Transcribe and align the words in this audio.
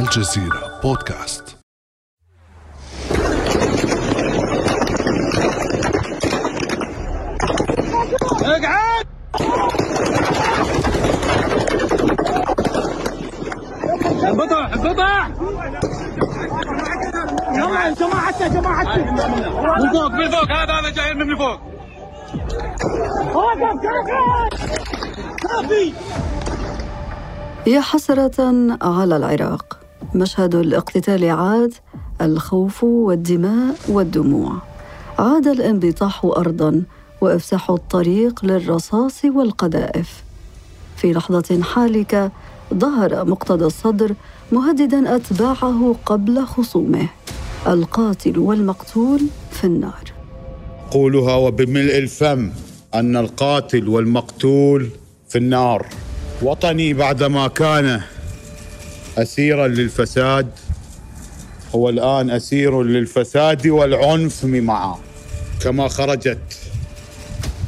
الجزيرة 0.00 0.80
بودكاست. 0.82 1.56
اقعد! 8.42 9.06
انقطع 14.24 14.66
انقطع! 14.74 15.28
جماعة 17.54 17.94
جماعة 17.94 18.48
جماعة 18.48 18.98
من 19.78 19.92
فوق 19.92 20.10
من 20.10 20.30
فوق 20.30 20.52
هذا 20.52 20.72
هذا 20.72 20.90
جاي 20.90 21.14
من 21.14 21.36
فوق. 21.36 21.60
وقف 23.36 23.60
كافي 25.52 25.94
يا 27.66 27.80
حسرة 27.80 28.76
على 28.82 29.16
العراق. 29.16 29.85
مشهد 30.16 30.54
الاقتتال 30.54 31.30
عاد 31.30 31.74
الخوف 32.20 32.84
والدماء 32.84 33.74
والدموع. 33.88 34.52
عاد 35.18 35.46
الانبطاح 35.46 36.24
أرضا 36.24 36.82
وإفساح 37.20 37.70
الطريق 37.70 38.44
للرصاص 38.44 39.24
والقذائف. 39.24 40.24
في 40.96 41.12
لحظة 41.12 41.62
حالكة 41.62 42.30
ظهر 42.74 43.24
مقتدى 43.24 43.64
الصدر 43.64 44.14
مهددا 44.52 45.16
أتباعه 45.16 45.96
قبل 46.06 46.44
خصومه 46.44 47.08
القاتل 47.66 48.38
والمقتول 48.38 49.20
في 49.50 49.64
النار. 49.64 50.12
قولها 50.90 51.34
وبملء 51.34 51.98
الفم 51.98 52.50
أن 52.94 53.16
القاتل 53.16 53.88
والمقتول 53.88 54.88
في 55.28 55.38
النار. 55.38 55.86
وطني 56.42 56.94
بعدما 56.94 57.48
كان 57.48 58.00
أسيرا 59.18 59.68
للفساد 59.68 60.50
هو 61.74 61.88
الآن 61.88 62.30
أسير 62.30 62.82
للفساد 62.82 63.66
والعنف 63.66 64.44
معا 64.44 64.98
كما 65.62 65.88
خرجت 65.88 66.58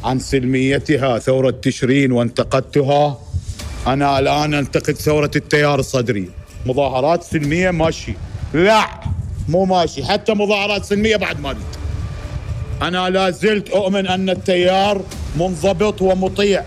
عن 0.04 0.18
سلميتها 0.18 1.18
ثورة 1.18 1.54
تشرين 1.62 2.12
وانتقدتها 2.12 3.18
أنا 3.86 4.18
الآن 4.18 4.54
أنتقد 4.54 4.94
ثورة 4.94 5.30
التيار 5.36 5.78
الصدري. 5.78 6.30
مظاهرات 6.66 7.22
سلمية 7.22 7.70
ماشي. 7.70 8.14
لا 8.54 8.86
مو 9.48 9.64
ماشي. 9.64 10.04
حتى 10.04 10.34
مظاهرات 10.34 10.84
سلمية 10.84 11.16
بعد 11.16 11.40
ما 11.40 11.56
أنا 12.82 13.10
لا 13.10 13.30
زلت 13.30 13.68
أؤمن 13.70 14.06
أن 14.06 14.30
التيار 14.30 15.02
منضبط 15.36 16.02
ومطيع. 16.02 16.64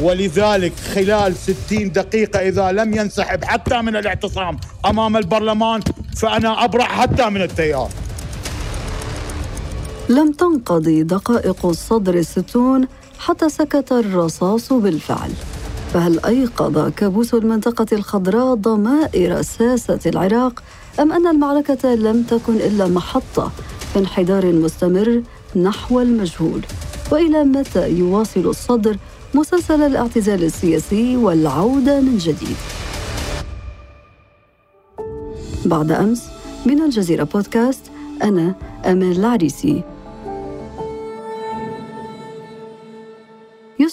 ولذلك 0.00 0.72
خلال 0.94 1.36
ستين 1.36 1.92
دقيقة 1.92 2.38
إذا 2.38 2.72
لم 2.72 2.94
ينسحب 2.94 3.44
حتى 3.44 3.82
من 3.82 3.96
الاعتصام 3.96 4.56
أمام 4.86 5.16
البرلمان 5.16 5.80
فأنا 6.16 6.64
أبرع 6.64 6.84
حتى 6.84 7.30
من 7.30 7.42
التيار. 7.42 7.88
لم 10.08 10.32
تنقضي 10.32 11.02
دقائق 11.02 11.66
الصدر 11.66 12.14
الستون 12.14 12.88
حتى 13.18 13.48
سكت 13.48 13.92
الرصاص 13.92 14.72
بالفعل. 14.72 15.30
فهل 15.94 16.24
أيقظ 16.24 16.92
كابوس 16.92 17.34
المنطقة 17.34 17.86
الخضراء 17.92 18.54
ضمائر 18.54 19.42
ساسة 19.42 19.98
العراق 20.06 20.62
أم 21.00 21.12
أن 21.12 21.26
المعركة 21.26 21.94
لم 21.94 22.22
تكن 22.22 22.54
إلا 22.54 22.86
محطة 22.86 23.52
في 23.92 23.98
انحدار 23.98 24.52
مستمر 24.52 25.22
نحو 25.56 26.00
المجهول؟ 26.00 26.60
وإلى 27.10 27.44
متى 27.44 27.90
يواصل 27.90 28.40
الصدر 28.40 28.96
مسلسل 29.36 29.82
الاعتزال 29.82 30.44
السياسي 30.44 31.16
والعودة 31.16 32.00
من 32.00 32.18
جديد. 32.18 32.56
بعد 35.66 35.92
أمس 35.92 36.28
من 36.66 36.82
الجزيرة 36.82 37.24
بودكاست 37.24 37.82
أنا 38.22 38.54
امال 38.86 39.18
العريسي. 39.18 39.82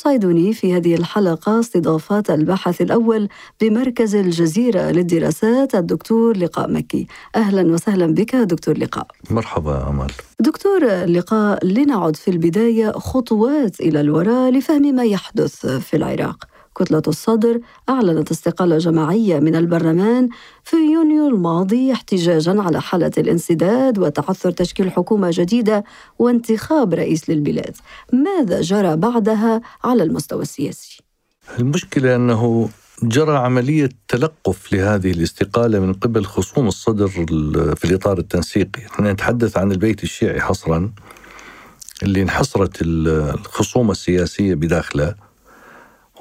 يسعدني 0.07 0.53
في 0.53 0.75
هذه 0.75 0.95
الحلقة 0.95 1.59
استضافات 1.59 2.29
الباحث 2.29 2.81
الأول 2.81 3.27
بمركز 3.61 4.15
الجزيرة 4.15 4.91
للدراسات 4.91 5.75
الدكتور 5.75 6.37
لقاء 6.37 6.71
مكي. 6.71 7.07
أهلا 7.35 7.73
وسهلا 7.73 8.05
بك 8.13 8.35
دكتور 8.35 8.77
لقاء. 8.77 9.07
مرحبا 9.29 9.89
أمل. 9.89 10.11
دكتور 10.39 10.85
لقاء 11.05 11.65
لنعد 11.65 12.15
في 12.15 12.31
البداية 12.31 12.91
خطوات 12.91 13.79
إلى 13.79 14.01
الوراء 14.01 14.51
لفهم 14.51 14.95
ما 14.95 15.03
يحدث 15.03 15.65
في 15.65 15.97
العراق. 15.97 16.52
كتلة 16.75 17.01
الصدر 17.07 17.59
أعلنت 17.89 18.31
استقالة 18.31 18.77
جماعية 18.77 19.39
من 19.39 19.55
البرلمان 19.55 20.29
في 20.63 20.75
يونيو 20.75 21.27
الماضي 21.27 21.93
احتجاجا 21.93 22.61
على 22.61 22.81
حالة 22.81 23.11
الانسداد 23.17 23.99
وتعثر 23.99 24.51
تشكيل 24.51 24.91
حكومة 24.91 25.29
جديدة 25.33 25.83
وانتخاب 26.19 26.93
رئيس 26.93 27.29
للبلاد. 27.29 27.75
ماذا 28.13 28.61
جرى 28.61 28.95
بعدها 28.95 29.61
على 29.83 30.03
المستوى 30.03 30.41
السياسي؟ 30.41 31.01
المشكلة 31.59 32.15
أنه 32.15 32.69
جرى 33.03 33.37
عملية 33.37 33.89
تلقف 34.07 34.73
لهذه 34.73 35.11
الاستقالة 35.11 35.79
من 35.79 35.93
قبل 35.93 36.25
خصوم 36.25 36.67
الصدر 36.67 37.07
في 37.75 37.85
الإطار 37.85 38.17
التنسيقي. 38.17 38.85
إحنا 38.85 39.13
نتحدث 39.13 39.57
عن 39.57 39.71
البيت 39.71 40.03
الشيعي 40.03 40.41
حصرا 40.41 40.91
اللي 42.03 42.21
انحصرت 42.21 42.77
الخصومة 42.81 43.91
السياسية 43.91 44.55
بداخله. 44.55 45.15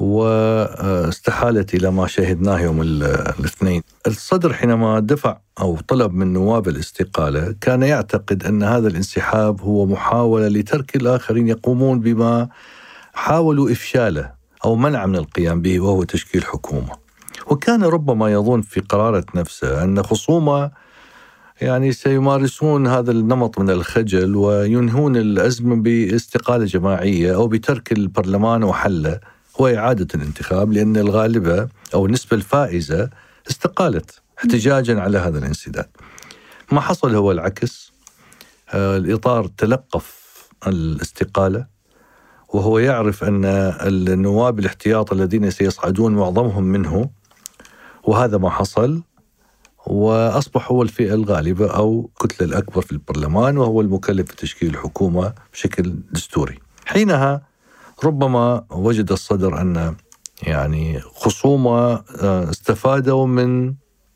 واستحالت 0.00 1.75
إلى 1.75 1.91
ما 1.91 2.06
شهدناه 2.06 2.60
يوم 2.60 2.82
الاثنين. 2.82 3.82
الصدر 4.06 4.53
حينما 4.53 5.00
دفع 5.00 5.38
أو 5.60 5.78
طلب 5.88 6.14
من 6.14 6.32
نواب 6.32 6.69
الاستقالة 6.69 7.54
كان 7.60 7.82
يعتقد 7.82 8.44
أن 8.44 8.62
هذا 8.62 8.88
الانسحاب 8.88 9.60
هو 9.60 9.86
محاولة 9.86 10.48
لترك 10.48 10.97
الآخرين 10.97 11.48
يقومون 11.48 12.00
بما 12.00 12.48
حاولوا 13.14 13.72
إفشاله 13.72 14.32
أو 14.64 14.76
منع 14.76 15.06
من 15.06 15.16
القيام 15.16 15.62
به 15.62 15.81
وهو 15.81 16.02
تشكيل 16.02 16.44
حكومة. 16.44 17.02
وكان 17.47 17.84
ربما 17.84 18.32
يظن 18.32 18.60
في 18.60 18.81
قرارة 18.81 19.25
نفسه 19.34 19.84
أن 19.84 20.02
خصومة 20.02 20.70
يعني 21.60 21.92
سيمارسون 21.92 22.86
هذا 22.86 23.10
النمط 23.10 23.58
من 23.58 23.70
الخجل 23.70 24.36
وينهون 24.36 25.16
الأزمة 25.16 25.76
باستقالة 25.76 26.64
جماعية 26.64 27.34
أو 27.34 27.47
بترك 27.48 27.92
البرلمان 27.92 28.64
وحله. 28.64 29.20
هو 29.60 29.66
إعادة 29.66 30.06
الانتخاب 30.14 30.72
لأن 30.72 30.96
الغالبة 30.96 31.68
أو 31.94 32.06
النسبة 32.06 32.36
الفائزة 32.36 33.10
استقالت 33.50 34.20
احتجاجا 34.38 35.00
على 35.00 35.18
هذا 35.18 35.38
الانسداد. 35.38 35.88
ما 36.72 36.80
حصل 36.80 37.14
هو 37.14 37.32
العكس. 37.32 37.92
آه، 38.74 38.96
الإطار 38.96 39.46
تلقف 39.46 40.22
الاستقالة 40.66 41.66
وهو 42.48 42.78
يعرف 42.78 43.24
أن 43.24 43.44
النواب 43.86 44.58
الاحتياط 44.58 45.12
الذين 45.12 45.50
سيصعدون 45.50 46.14
معظمهم 46.14 46.64
منه 46.64 47.10
وهذا 48.04 48.38
ما 48.38 48.50
حصل 48.50 49.02
وأصبح 49.86 50.70
هو 50.70 50.82
الفئة 50.82 51.14
الغالبة 51.14 51.70
أو 51.70 52.10
كتلة 52.20 52.46
الأكبر 52.48 52.82
في 52.82 52.92
البرلمان 52.92 53.58
وهو 53.58 53.80
المكلف 53.80 54.32
بتشكيل 54.32 54.70
الحكومة 54.70 55.34
بشكل 55.52 55.94
دستوري. 56.12 56.58
حينها 56.86 57.42
ربما 58.04 58.64
وجد 58.70 59.12
الصدر 59.12 59.60
أن 59.60 59.94
يعني 60.42 61.00
خصومة 61.00 62.04
آه، 62.22 62.50
استفادوا 62.50 63.26
من 63.26 63.66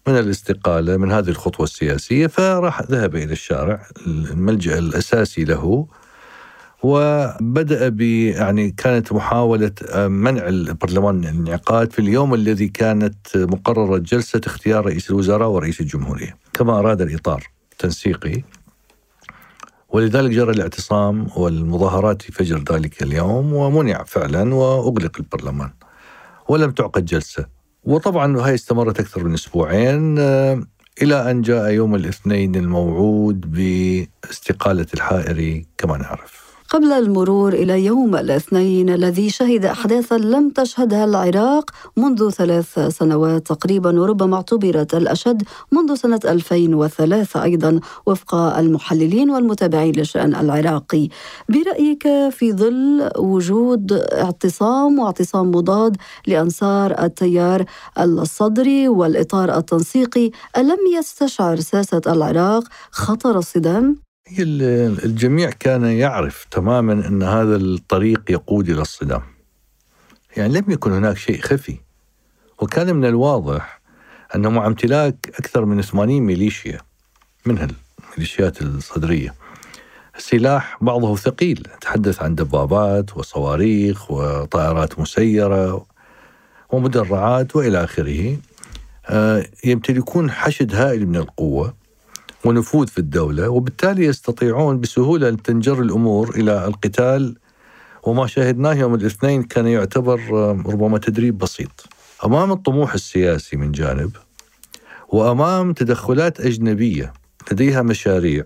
من 0.08 0.18
الاستقالة 0.18 0.96
من 0.96 1.12
هذه 1.12 1.28
الخطوة 1.28 1.64
السياسية 1.64 2.26
فراح 2.26 2.82
ذهب 2.82 3.16
إلى 3.16 3.32
الشارع 3.32 3.86
الملجأ 4.06 4.78
الأساسي 4.78 5.44
له 5.44 5.86
وبدأ 6.82 7.88
ب 7.88 8.00
يعني 8.00 8.70
كانت 8.70 9.12
محاولة 9.12 9.72
آه، 9.90 10.08
منع 10.08 10.48
البرلمان 10.48 11.14
من 11.14 11.24
الانعقاد 11.24 11.92
في 11.92 11.98
اليوم 11.98 12.34
الذي 12.34 12.68
كانت 12.68 13.16
مقررة 13.36 13.98
جلسة 13.98 14.40
اختيار 14.46 14.86
رئيس 14.86 15.10
الوزراء 15.10 15.48
ورئيس 15.48 15.80
الجمهورية. 15.80 16.36
كما 16.52 16.78
أراد 16.78 17.00
الإطار 17.00 17.46
التنسيقي 17.72 18.42
ولذلك 19.96 20.30
جرى 20.30 20.50
الاعتصام 20.50 21.26
والمظاهرات 21.36 22.22
في 22.22 22.32
فجر 22.32 22.64
ذلك 22.72 23.02
اليوم 23.02 23.52
ومنع 23.52 24.04
فعلا 24.04 24.54
وأغلق 24.54 25.16
البرلمان 25.20 25.70
ولم 26.48 26.70
تعقد 26.70 27.04
جلسة 27.04 27.46
وطبعا 27.84 28.40
هاي 28.40 28.54
استمرت 28.54 29.00
أكثر 29.00 29.24
من 29.24 29.34
أسبوعين 29.34 30.18
آه، 30.18 30.62
إلى 31.02 31.30
أن 31.30 31.42
جاء 31.42 31.70
يوم 31.70 31.94
الاثنين 31.94 32.54
الموعود 32.54 33.40
باستقالة 33.40 34.86
الحائري 34.94 35.66
كما 35.78 35.96
نعرف. 35.96 36.45
قبل 36.70 36.92
المرور 36.92 37.52
إلى 37.52 37.84
يوم 37.84 38.16
الاثنين 38.16 38.90
الذي 38.90 39.30
شهد 39.30 39.64
أحداثا 39.64 40.14
لم 40.14 40.50
تشهدها 40.50 41.04
العراق 41.04 41.70
منذ 41.96 42.30
ثلاث 42.30 42.78
سنوات 42.78 43.46
تقريبا 43.46 44.00
وربما 44.00 44.36
اعتبرت 44.36 44.94
الأشد 44.94 45.42
منذ 45.72 45.94
سنة 45.94 46.20
2003 46.24 47.42
أيضا 47.42 47.80
وفق 48.06 48.34
المحللين 48.34 49.30
والمتابعين 49.30 49.94
للشأن 49.96 50.34
العراقي 50.34 51.08
برأيك 51.48 52.02
في 52.30 52.52
ظل 52.52 53.10
وجود 53.18 53.92
اعتصام 53.92 54.98
واعتصام 54.98 55.50
مضاد 55.50 55.96
لأنصار 56.26 57.04
التيار 57.04 57.64
الصدري 57.98 58.88
والإطار 58.88 59.58
التنسيقي 59.58 60.30
ألم 60.56 60.78
يستشعر 60.98 61.60
ساسة 61.60 62.02
العراق 62.06 62.64
خطر 62.90 63.38
الصدام؟ 63.38 64.05
الجميع 65.04 65.50
كان 65.50 65.84
يعرف 65.84 66.46
تماما 66.50 66.92
أن 66.92 67.22
هذا 67.22 67.56
الطريق 67.56 68.22
يقود 68.30 68.68
إلى 68.68 68.82
الصدام. 68.82 69.22
يعني 70.36 70.54
لم 70.54 70.64
يكن 70.68 70.92
هناك 70.92 71.16
شيء 71.16 71.40
خفي. 71.40 71.76
وكان 72.58 72.96
من 72.96 73.04
الواضح 73.04 73.80
أنه 74.34 74.50
مع 74.50 74.66
امتلاك 74.66 75.32
أكثر 75.38 75.64
من 75.64 75.82
80 75.82 76.22
ميليشيا 76.22 76.80
منها 77.46 77.68
الميليشيات 78.08 78.62
الصدرية 78.62 79.34
سلاح 80.18 80.78
بعضه 80.80 81.16
ثقيل 81.16 81.68
نتحدث 81.76 82.22
عن 82.22 82.34
دبابات 82.34 83.16
وصواريخ 83.16 84.10
وطائرات 84.10 84.98
مسيرة 84.98 85.86
ومدرعات 86.70 87.56
وإلى 87.56 87.84
آخره. 87.84 88.36
آه، 89.06 89.46
يمتلكون 89.64 90.30
حشد 90.30 90.74
هائل 90.74 91.06
من 91.06 91.16
القوة. 91.16 91.74
ونفوذ 92.46 92.86
في 92.86 92.98
الدولة 92.98 93.48
وبالتالي 93.48 94.04
يستطيعون 94.04 94.80
بسهولة 94.80 95.28
أن 95.28 95.42
تنجر 95.42 95.80
الأمور 95.80 96.30
إلى 96.30 96.66
القتال. 96.66 97.36
وما 98.02 98.26
شاهدناه 98.26 98.74
يوم 98.74 98.94
الاثنين 98.94 99.42
كان 99.42 99.66
يعتبر 99.66 100.20
ربما 100.66 100.98
تدريب 100.98 101.38
بسيط. 101.38 101.86
أمام 102.24 102.52
الطموح 102.52 102.94
السياسي 102.94 103.56
من 103.56 103.72
جانب 103.72 104.10
وأمام 105.08 105.72
تدخلات 105.72 106.40
أجنبية 106.40 107.12
لديها 107.52 107.82
مشاريع 107.82 108.44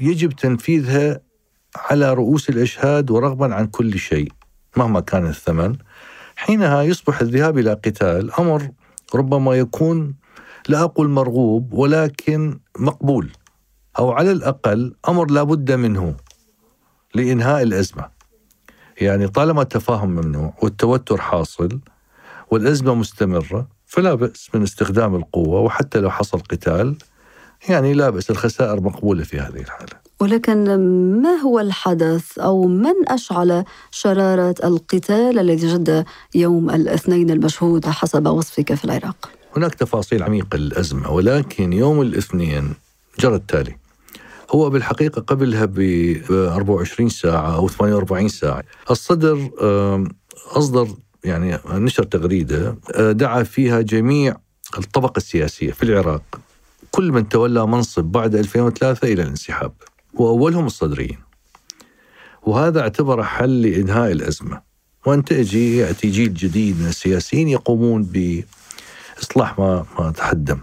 يجب 0.00 0.32
تنفيذها 0.32 1.20
على 1.76 2.14
رؤوس 2.14 2.48
الأشهاد 2.50 3.10
ورغبا 3.10 3.54
عن 3.54 3.66
كل 3.66 3.98
شيء 3.98 4.32
مهما 4.76 5.00
كان 5.00 5.26
الثمن. 5.26 5.76
حينها 6.36 6.82
يصبح 6.82 7.20
الذهاب 7.20 7.58
إلى 7.58 7.72
قتال 7.72 8.32
أمر 8.34 8.70
ربما 9.14 9.54
يكون 9.54 10.14
لا 10.68 10.82
أقول 10.82 11.08
مرغوب 11.08 11.72
ولكن 11.72 12.60
مقبول 12.78 13.30
أو 13.98 14.12
على 14.12 14.32
الأقل 14.32 14.94
أمر 15.08 15.30
لا 15.30 15.42
بد 15.42 15.72
منه 15.72 16.14
لإنهاء 17.14 17.62
الأزمة. 17.62 18.20
يعني 19.00 19.28
طالما 19.28 19.62
التفاهم 19.62 20.10
ممنوع 20.10 20.54
والتوتر 20.62 21.20
حاصل 21.20 21.80
والأزمة 22.50 22.94
مستمرة 22.94 23.68
فلا 23.86 24.14
بأس 24.14 24.48
من 24.54 24.62
استخدام 24.62 25.14
القوة 25.14 25.60
وحتى 25.60 26.00
لو 26.00 26.10
حصل 26.10 26.38
قتال 26.38 26.96
يعني 27.68 27.94
لا 27.94 28.10
بأس 28.10 28.30
الخسائر 28.30 28.80
مقبولة 28.80 29.24
في 29.24 29.40
هذه 29.40 29.60
الحالة 29.60 29.92
ولكن 30.20 30.76
ما 31.22 31.34
هو 31.34 31.60
الحدث 31.60 32.38
أو 32.38 32.66
من 32.66 33.08
أشعل 33.08 33.64
شرارة 33.90 34.54
القتال 34.64 35.38
الذي 35.38 35.74
جد 35.74 36.04
يوم 36.34 36.70
الاثنين 36.70 37.30
المشهود 37.30 37.86
حسب 37.86 38.26
وصفك 38.26 38.74
في 38.74 38.84
العراق؟ 38.84 39.39
هناك 39.56 39.74
تفاصيل 39.74 40.22
عميقة 40.22 40.56
للأزمة 40.56 41.10
ولكن 41.10 41.72
يوم 41.72 42.00
الاثنين 42.02 42.74
جرى 43.20 43.34
التالي. 43.34 43.76
هو 44.50 44.70
بالحقيقة 44.70 45.20
قبلها 45.20 45.64
ب 45.64 45.80
24 46.30 47.08
ساعة 47.08 47.56
أو 47.56 47.68
48 47.68 48.28
ساعة. 48.28 48.64
الصدر 48.90 49.50
أصدر 50.46 50.88
يعني 51.24 51.58
نشر 51.68 52.02
تغريدة 52.02 52.76
دعا 53.12 53.42
فيها 53.42 53.80
جميع 53.80 54.36
الطبقة 54.78 55.16
السياسية 55.16 55.72
في 55.72 55.82
العراق. 55.82 56.40
كل 56.90 57.12
من 57.12 57.28
تولى 57.28 57.66
منصب 57.66 58.04
بعد 58.04 58.34
2003 58.34 59.12
إلى 59.12 59.22
الانسحاب 59.22 59.72
وأولهم 60.14 60.66
الصدريين. 60.66 61.18
وهذا 62.42 62.80
اعتبر 62.80 63.22
حل 63.22 63.62
لإنهاء 63.62 64.12
الأزمة. 64.12 64.60
وأن 65.06 65.24
تأجي 65.24 65.76
يأتي 65.76 66.10
جيل 66.10 66.34
جديد 66.34 66.80
من 66.80 66.86
السياسيين 66.86 67.48
يقومون 67.48 68.02
بإصلاح 69.20 69.58
ما, 69.58 69.84
ما 69.98 70.10
تحدم. 70.10 70.58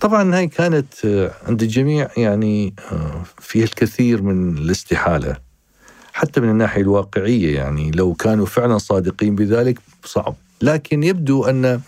طبعا 0.00 0.34
هاي 0.36 0.46
كانت 0.46 0.94
عند 1.48 1.62
الجميع 1.62 2.08
يعني 2.16 2.74
فيها 3.38 3.64
الكثير 3.64 4.22
من 4.22 4.58
الاستحالة. 4.58 5.36
حتى 6.12 6.40
من 6.40 6.50
الناحية 6.50 6.80
الواقعية 6.80 7.56
يعني 7.56 7.90
لو 7.90 8.14
كانوا 8.14 8.46
فعلا 8.46 8.78
صادقين 8.78 9.34
بذلك 9.34 9.78
صعب. 10.04 10.34
لكن 10.62 11.02
يبدو 11.02 11.44
أن 11.44 11.80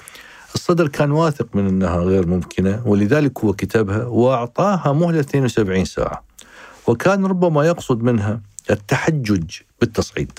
الصدر 0.55 0.89
كان 0.89 1.11
واثق 1.11 1.47
من 1.55 1.67
أنها 1.67 1.97
غير 1.97 2.27
ممكنة 2.27 2.83
ولذلك 2.87 3.45
هو 3.45 3.53
كتبها 3.53 4.05
وأعطاها 4.05 4.93
مهلة 4.93 5.21
72 5.21 5.85
ساعة. 5.85 6.25
وكان 6.87 7.27
ربما 7.27 7.67
يقصد 7.67 8.03
منها 8.03 8.41
التحجج 8.71 9.51
بالتصعيد. 9.81 10.39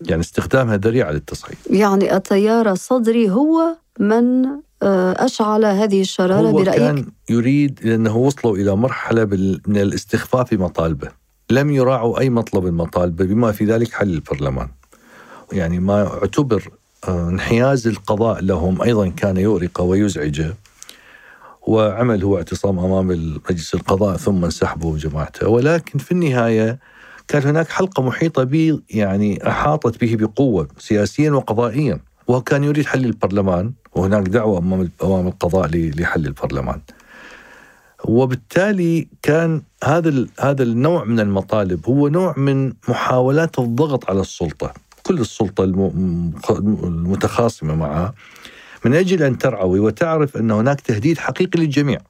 يعني 0.00 0.20
استخدامها 0.20 0.76
ذريعة 0.76 1.10
للتصعيد. 1.10 1.58
يعني 1.70 2.16
التيار 2.16 2.72
الصدري 2.72 3.30
هو 3.30 3.76
من 4.00 4.46
آه، 4.82 5.24
أشعل 5.24 5.64
هذه 5.64 6.00
الشرارة 6.00 6.48
هو 6.48 6.52
برأيك؟ 6.52 6.78
كان 6.78 7.06
يريد 7.30 7.80
لأنه 7.84 8.16
وصلوا 8.16 8.56
إلى 8.56 8.76
مرحلة 8.76 9.24
من 9.66 9.76
الاستخفاف 9.76 10.54
بمطالبه 10.54 11.08
لم 11.50 11.70
يراعوا 11.70 12.20
أي 12.20 12.30
مطلب 12.30 12.66
المطالبة 12.66 13.24
بما 13.24 13.52
في 13.52 13.64
ذلك 13.64 13.92
حل 13.92 14.10
البرلمان. 14.10 14.68
يعني 15.52 15.78
ما 15.78 16.06
اعتبر 16.06 16.70
انحياز 17.08 17.86
القضاء 17.86 18.40
لهم 18.40 18.82
أيضا 18.82 19.08
كان 19.08 19.36
يؤرقه 19.36 19.84
ويزعجه 19.84 20.54
وعمل 21.62 22.22
هو 22.22 22.36
اعتصام 22.36 22.78
أمام 22.78 23.06
مجلس 23.50 23.74
القضاء 23.74 24.16
ثم 24.16 24.44
انسحبوا 24.44 24.98
جماعته. 24.98 25.48
ولكن 25.48 25.98
في 25.98 26.12
النهاية 26.12 26.78
كان 27.28 27.42
هناك 27.42 27.68
حلقة 27.68 28.02
محيطة 28.02 28.44
به 28.44 28.80
يعني 28.90 29.48
أحاطت 29.48 30.00
به 30.00 30.16
بقوة 30.16 30.68
سياسيا 30.78 31.30
وقضائيا 31.30 32.00
وكان 32.28 32.64
يريد 32.64 32.86
حل 32.86 33.04
البرلمان. 33.04 33.72
وهناك 33.94 34.28
دعوة 34.28 34.58
أمام 34.58 34.90
أمام 35.02 35.26
القضاء 35.26 35.70
لحل 35.74 36.26
البرلمان. 36.26 36.80
وبالتالي 38.04 39.08
كان 39.22 39.62
هذا 39.84 40.26
هذا 40.40 40.62
النوع 40.62 41.04
من 41.04 41.20
المطالب 41.20 41.86
هو 41.86 42.08
نوع 42.08 42.34
من 42.36 42.72
محاولات 42.88 43.58
الضغط 43.58 44.10
على 44.10 44.20
السلطة. 44.20 44.74
كل 45.02 45.20
السلطة 45.20 45.64
المتخاصمة 46.84 47.74
معها 47.74 48.14
من 48.84 48.94
أجل 48.94 49.22
أن 49.22 49.38
ترعوي 49.38 49.78
وتعرف 49.80 50.36
أن 50.36 50.50
هناك 50.50 50.80
تهديد 50.80 51.18
حقيقي 51.18 51.60
للجميع. 51.60 52.00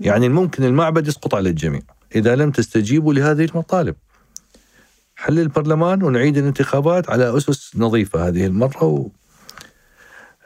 يعني 0.00 0.28
ممكن 0.28 0.64
المعبد 0.64 1.08
يسقط 1.08 1.34
على 1.34 1.48
الجميع. 1.48 1.82
إذا 2.14 2.36
لم 2.36 2.50
تستجيبوا 2.50 3.14
لهذه 3.14 3.44
المطالب. 3.44 3.96
حل 5.16 5.38
البرلمان 5.38 6.02
ونعيد 6.02 6.36
الانتخابات 6.36 7.10
على 7.10 7.36
أسس 7.36 7.76
نظيفة 7.76 8.28
هذه 8.28 8.46
المرة 8.46 8.84
و... 8.84 9.08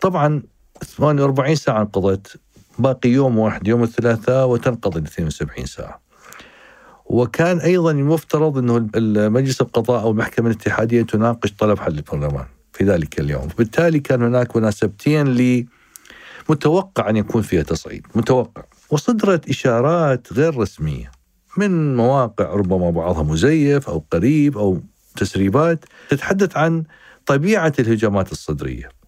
طبعا 0.00 0.42
48 0.84 1.54
ساعة 1.54 1.80
انقضت 1.80 2.40
باقي 2.78 3.08
يوم 3.08 3.38
واحد 3.38 3.68
يوم 3.68 3.82
الثلاثاء 3.82 4.49
وتنقضي 4.49 5.00
72 5.00 5.66
ساعة. 5.66 6.00
وكان 7.06 7.58
أيضا 7.58 7.90
المفترض 7.90 8.58
إنه 8.58 8.88
مجلس 9.28 9.60
القضاء 9.60 10.02
أو 10.02 10.10
المحكمة 10.10 10.46
الاتحادية 10.50 11.02
تناقش 11.02 11.52
طلب 11.52 11.78
حل 11.78 11.99
البرلمان 11.99 12.46
في 12.72 12.84
ذلك 12.84 13.20
اليوم، 13.20 13.49
بالتالي 13.58 14.00
كان 14.00 14.22
هناك 14.22 14.56
مناسبتين 14.56 15.28
ل 15.28 15.66
متوقع 16.49 17.10
أن 17.10 17.16
يكون 17.16 17.42
فيها 17.42 17.62
تصعيد، 17.62 18.06
متوقع، 18.14 18.62
وصدرت 18.90 19.49
إشارات 19.49 20.32
غير 20.32 20.56
رسمية 20.56 21.10
من 21.56 21.96
مواقع 21.96 22.44
ربما 22.44 22.90
بعضها 22.90 23.22
مزيف 23.22 23.88
أو 23.88 24.04
قريب 24.10 24.58
أو 24.58 24.80
تسريبات 25.16 25.84
تتحدث 26.08 26.56
عن 26.56 26.84
طبيعة 27.26 27.72
الهجمات 27.78 28.32
الصدرية. 28.32 29.00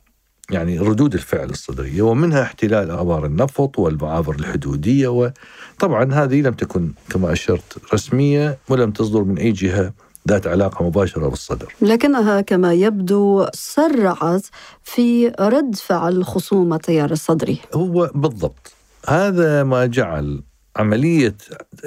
يعني 0.53 0.79
ردود 0.79 1.15
الفعل 1.15 1.51
الصدرية 1.51 2.03
ومنها 2.03 2.43
احتلال 2.43 2.91
آبار 2.91 3.27
النفط 3.27 3.79
والمعابر 3.79 4.35
الحدودية 4.35 5.09
وطبعا 5.09 6.15
هذه 6.15 6.41
لم 6.41 6.55
تكن 6.55 6.93
كما 7.11 7.33
أشرت 7.33 7.95
رسمية 7.95 8.59
ولم 8.69 8.91
تصدر 8.91 9.25
من 9.25 9.39
أي 9.39 9.53
جهة 9.53 9.93
ذات 10.29 10.47
علاقة 10.47 10.87
مباشرة 10.87 11.29
بالصدر. 11.29 11.75
لكنها 11.83 12.41
كما 12.41 12.73
يبدو 12.73 13.47
سرعت 13.55 14.47
في 14.83 15.29
رد 15.41 15.75
فعل 15.75 16.25
خصوم 16.25 16.75
التيار 16.75 17.11
الصدري. 17.11 17.59
هو 17.75 18.11
بالضبط. 18.15 18.73
هذا 19.09 19.63
ما 19.63 19.87
جعل 19.87 20.43
عملية 20.77 21.37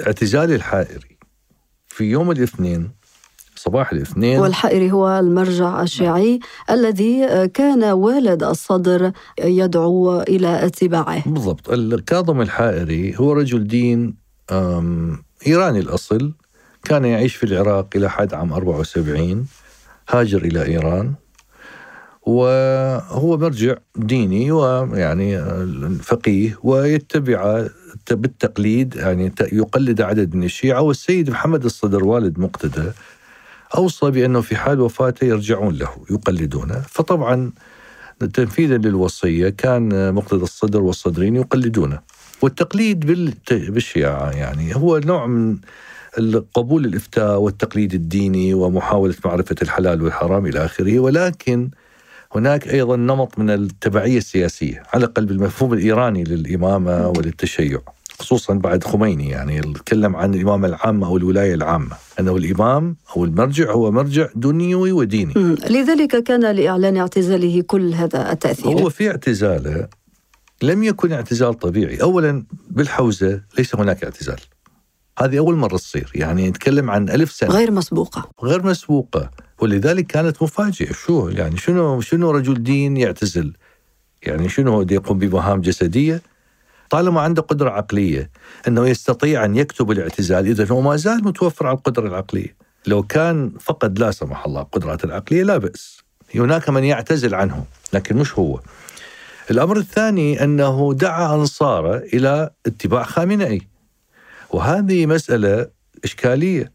اعتزال 0.06 0.52
الحائري 0.52 1.16
في 1.88 2.04
يوم 2.04 2.30
الاثنين 2.30 2.90
صباح 3.66 3.92
الاثنين. 3.92 4.38
والحائري 4.38 4.92
هو 4.92 5.18
المرجع 5.18 5.82
الشيعي 5.82 6.40
الذي 6.70 7.48
كان 7.54 7.84
والد 7.84 8.42
الصدر 8.42 9.12
يدعو 9.44 10.20
إلى 10.20 10.66
اتباعه. 10.66 11.28
بالضبط. 11.28 11.70
الكاظم 11.70 12.40
الحائري 12.40 13.14
هو 13.16 13.32
رجل 13.32 13.66
دين 13.66 14.14
إيراني 15.46 15.78
الأصل. 15.78 16.32
كان 16.84 17.04
يعيش 17.04 17.36
في 17.36 17.44
العراق 17.44 17.86
إلى 17.96 18.10
حد 18.10 18.34
عام 18.34 18.52
74 18.52 19.46
هاجر 20.08 20.38
إلى 20.38 20.66
إيران. 20.66 21.14
وهو 22.22 23.36
مرجع 23.36 23.74
ديني 23.96 24.52
ويعني 24.52 25.38
فقيه 26.02 26.58
ويتبع 26.62 27.66
بالتقليد 28.10 28.96
يعني 28.96 29.32
يقلد 29.52 30.00
عدد 30.00 30.34
من 30.34 30.44
الشيعة. 30.44 30.80
والسيد 30.80 31.30
محمد 31.30 31.64
الصدر 31.64 32.04
والد 32.04 32.38
مقتدى 32.38 32.90
أوصى 33.76 34.10
بأنه 34.10 34.40
في 34.40 34.56
حال 34.56 34.80
وفاته 34.80 35.24
يرجعون 35.24 35.74
له 35.74 35.88
يقلدونه. 36.10 36.80
فطبعا 36.88 37.52
تنفيذا 38.34 38.76
للوصية 38.76 39.48
كان 39.48 40.14
مقتدى 40.14 40.42
الصدر 40.42 40.82
والصدرين 40.82 41.36
يقلدونه. 41.36 42.00
والتقليد 42.42 43.06
بالشيعة 43.50 44.30
يعني 44.30 44.76
هو 44.76 44.98
نوع 44.98 45.26
من 45.26 45.58
قبول 46.54 46.84
الإفتاء 46.84 47.38
والتقليد 47.40 47.94
الديني 47.94 48.54
ومحاولة 48.54 49.14
معرفة 49.24 49.56
الحلال 49.62 50.02
والحرام 50.02 50.46
إلى 50.46 50.64
آخره. 50.64 50.98
ولكن 50.98 51.70
هناك 52.34 52.68
أيضا 52.68 52.96
نمط 52.96 53.38
من 53.38 53.50
التبعية 53.50 54.18
السياسية 54.18 54.82
على 54.94 55.04
الأقل 55.04 55.26
بالمفهوم 55.26 55.72
الإيراني 55.72 56.24
للإمامة 56.24 57.08
وللتشيع 57.08 57.80
خصوصا 58.18 58.54
بعد 58.54 58.84
خميني 58.84 59.28
يعني 59.28 59.60
تكلم 59.60 60.16
عن 60.16 60.34
الإمامة 60.34 60.68
العامة 60.68 61.06
أو 61.06 61.16
الولاية 61.16 61.54
العامة 61.54 61.96
أنه 62.20 62.36
الإمام 62.36 62.96
أو 63.16 63.24
المرجع 63.24 63.70
هو 63.72 63.90
مرجع 63.90 64.28
دنيوي 64.34 64.92
وديني. 64.92 65.34
لذلك 65.70 66.22
كان 66.22 66.50
لإعلان 66.56 66.96
اعتزاله 66.96 67.62
كل 67.66 67.94
هذا 67.94 68.32
التأثير. 68.32 68.72
هو 68.72 68.90
في 68.90 69.10
اعتزاله 69.10 69.88
لم 70.62 70.82
يكن 70.82 71.12
اعتزال 71.12 71.54
طبيعي. 71.54 72.02
أولا 72.02 72.44
بالحوزة 72.70 73.42
ليس 73.58 73.74
هناك 73.74 74.04
اعتزال. 74.04 74.40
هذه 75.18 75.38
أول 75.38 75.56
مرة 75.56 75.76
تصير 75.76 76.10
يعني 76.14 76.48
نتكلم 76.48 76.90
عن 76.90 77.08
ألف 77.08 77.32
سنة. 77.32 77.50
غير 77.50 77.70
مسبوقة. 77.70 78.30
غير 78.42 78.66
مسبوقة. 78.66 79.30
ولذلك 79.60 80.06
كانت 80.06 80.42
مفاجئة. 80.42 80.92
شو؟ 80.92 81.28
يعني 81.28 81.56
شنو 81.56 82.00
شنو 82.00 82.30
رجل 82.30 82.62
دين 82.62 82.96
يعتزل؟ 82.96 83.52
يعني 84.22 84.48
شنو 84.48 84.72
هو؟ 84.72 84.86
يقوم 84.90 85.18
بمهام 85.18 85.60
جسدية. 85.60 86.22
طالما 86.90 87.20
عنده 87.20 87.42
قدرة 87.42 87.70
عقلية 87.70 88.30
أنه 88.68 88.88
يستطيع 88.88 89.44
أن 89.44 89.56
يكتب 89.56 89.90
الاعتزال 89.90 90.46
إذا 90.46 90.68
هو 90.72 90.80
ما 90.80 90.96
زال 90.96 91.24
متوفر 91.24 91.66
على 91.66 91.76
القدرة 91.76 92.08
العقلية. 92.08 92.56
لو 92.86 93.02
كان 93.02 93.52
فقد 93.60 93.98
لا 93.98 94.10
سمح 94.10 94.46
الله 94.46 94.62
قدرات 94.62 95.04
العقلية 95.04 95.42
لا 95.42 95.56
بأس. 95.56 96.00
هناك 96.34 96.70
من 96.70 96.84
يعتزل 96.84 97.34
عنه 97.34 97.64
لكن 97.92 98.16
مش 98.16 98.38
هو. 98.38 98.60
الأمر 99.50 99.76
الثاني 99.76 100.44
أنه 100.44 100.94
دعا 100.94 101.34
أنصاره 101.34 101.96
إلى 101.96 102.50
اتباع 102.66 103.02
خامنئي. 103.02 103.62
وهذه 104.50 105.06
مسألة 105.06 105.66
إشكالية 106.04 106.72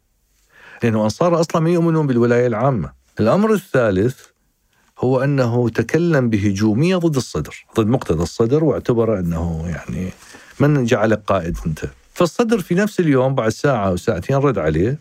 لأنه 0.83 1.03
أنصاره 1.03 1.39
أصلا 1.39 1.61
ما 1.61 1.69
يؤمنون 1.69 2.07
بالولاية 2.07 2.47
العامة. 2.47 2.91
الأمر 3.19 3.53
الثالث 3.53 4.30
هو 5.01 5.23
أنه 5.23 5.69
تكلم 5.69 6.29
بهجومية 6.29 6.97
ضد 6.97 7.15
الصدر 7.15 7.65
ضد 7.77 7.87
مقتدى 7.87 8.23
الصدر 8.23 8.63
واعتبر 8.63 9.19
أنه 9.19 9.63
يعني 9.67 10.09
من 10.59 10.85
جعلك 10.85 11.21
قائد 11.27 11.57
أنت. 11.65 11.85
فالصدر 12.13 12.59
في 12.59 12.75
نفس 12.75 12.99
اليوم 12.99 13.35
بعد 13.35 13.49
ساعة 13.49 13.87
أو 13.87 13.97
ساعتين 13.97 14.35
رد 14.35 14.57
عليه 14.57 14.99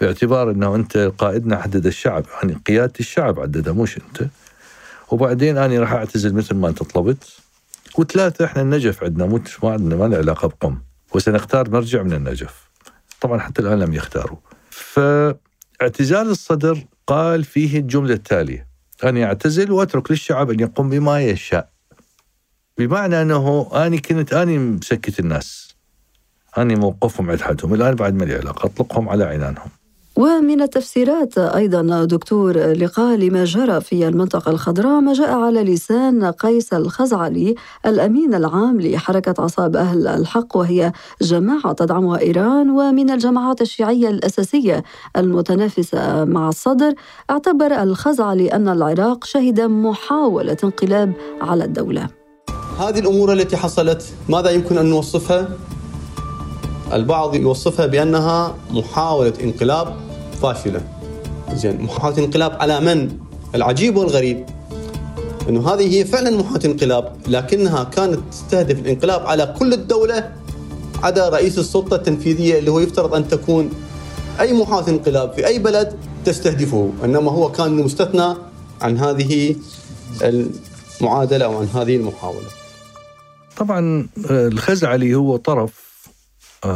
باعتبار 0.00 0.50
أنه 0.50 0.74
أنت 0.74 1.12
قائدنا 1.18 1.62
حدد 1.62 1.86
الشعب 1.86 2.24
يعني 2.34 2.54
قيادة 2.66 2.92
الشعب 3.00 3.40
عددها 3.40 3.72
مش 3.72 3.98
أنت. 3.98 4.28
وبعدين 5.10 5.58
أنا 5.58 5.80
راح 5.80 5.92
أعتزل 5.92 6.34
مثل 6.34 6.54
ما 6.54 6.68
أنت 6.68 6.82
طلبت. 6.82 7.36
وثلاثة 7.98 8.44
إحنا 8.44 8.62
النجف 8.62 9.04
عندنا 9.04 9.26
مو 9.26 9.40
ما 9.62 9.70
عندنا 9.70 9.96
ما 9.96 10.04
له 10.04 10.16
علاقة 10.16 10.48
بقم. 10.48 10.78
وسنختار 11.14 11.70
مرجع 11.70 12.02
من 12.02 12.12
النجف. 12.12 12.68
طبعا 13.20 13.38
حتى 13.38 13.62
الآن 13.62 13.78
لم 13.78 13.94
يختاروا. 13.94 14.38
فاعتزال 14.70 16.30
الصدر 16.30 16.84
قال 17.06 17.44
فيه 17.44 17.78
الجملة 17.78 18.14
التالية. 18.14 18.75
أنا 19.04 19.24
أعتزل 19.24 19.72
وأترك 19.72 20.10
للشعب 20.10 20.50
أن 20.50 20.60
يقوم 20.60 20.90
بما 20.90 21.20
يشاء. 21.20 21.68
بمعنى 22.78 23.22
أنه 23.22 23.70
أنا 23.72 23.96
كنت 23.96 24.32
أنا 24.32 24.58
مسكت 24.58 25.20
الناس. 25.20 25.76
أنا 26.58 26.74
موقفهم 26.74 27.30
عند 27.30 27.40
حدهم. 27.40 27.74
الآن 27.74 27.94
بعد 27.94 28.14
ما 28.14 28.24
لي 28.24 28.34
علاقة 28.34 28.66
أطلقهم 28.66 29.08
على 29.08 29.24
عنانهم. 29.24 29.70
ومن 30.16 30.62
التفسيرات 30.62 31.38
أيضا 31.38 32.04
دكتور 32.04 32.58
لقاء 32.58 33.16
لما 33.16 33.44
جرى 33.44 33.80
في 33.80 34.08
المنطقة 34.08 34.50
الخضراء 34.50 35.00
ما 35.00 35.12
جاء 35.12 35.30
على 35.30 35.62
لسان 35.62 36.24
قيس 36.24 36.72
الخزعلي 36.72 37.54
الأمين 37.86 38.34
العام 38.34 38.80
لحركة 38.80 39.42
عصاب 39.42 39.76
أهل 39.76 40.06
الحق 40.06 40.56
وهي 40.56 40.92
جماعة 41.22 41.72
تدعمها 41.72 42.20
إيران 42.20 42.70
ومن 42.70 43.10
الجماعات 43.10 43.60
الشيعية 43.60 44.08
الأساسية 44.08 44.82
المتنافسة 45.16 46.24
مع 46.24 46.48
الصدر 46.48 46.94
اعتبر 47.30 47.82
الخزعلي 47.82 48.52
أن 48.52 48.68
العراق 48.68 49.24
شهد 49.24 49.60
محاولة 49.60 50.56
انقلاب 50.64 51.12
على 51.40 51.64
الدولة 51.64 52.08
هذه 52.78 52.98
الأمور 52.98 53.32
التي 53.32 53.56
حصلت 53.56 54.04
ماذا 54.28 54.50
يمكن 54.50 54.78
أن 54.78 54.86
نوصفها؟ 54.86 55.48
البعض 56.92 57.34
يوصفها 57.34 57.86
بأنها 57.86 58.54
محاولة 58.70 59.32
انقلاب 59.42 60.05
فاشله 60.42 60.80
زين 61.52 61.80
محاوله 61.82 62.18
انقلاب 62.18 62.52
على 62.52 62.80
من؟ 62.80 63.18
العجيب 63.54 63.96
والغريب 63.96 64.46
إنه 65.48 65.68
هذه 65.68 65.94
هي 65.94 66.04
فعلا 66.04 66.30
محاوله 66.30 66.64
انقلاب 66.64 67.16
لكنها 67.28 67.84
كانت 67.84 68.18
تستهدف 68.30 68.78
الانقلاب 68.78 69.26
على 69.26 69.54
كل 69.58 69.72
الدولة 69.72 70.32
عدا 71.02 71.28
رئيس 71.28 71.58
السلطة 71.58 71.94
التنفيذية 71.94 72.58
اللي 72.58 72.70
هو 72.70 72.80
يفترض 72.80 73.14
أن 73.14 73.28
تكون 73.28 73.70
أي 74.40 74.52
محاوله 74.52 74.88
انقلاب 74.88 75.32
في 75.32 75.46
أي 75.46 75.58
بلد 75.58 75.98
تستهدفه 76.24 76.92
إنما 77.04 77.30
هو 77.30 77.52
كان 77.52 77.72
مستثنى 77.72 78.34
عن 78.80 78.98
هذه 78.98 79.56
المعادلة 80.22 81.44
أو 81.44 81.58
عن 81.58 81.68
هذه 81.74 81.96
المحاولة. 81.96 82.48
طبعا 83.56 84.08
الخزعلي 84.30 85.14
هو 85.14 85.36
طرف 85.36 85.85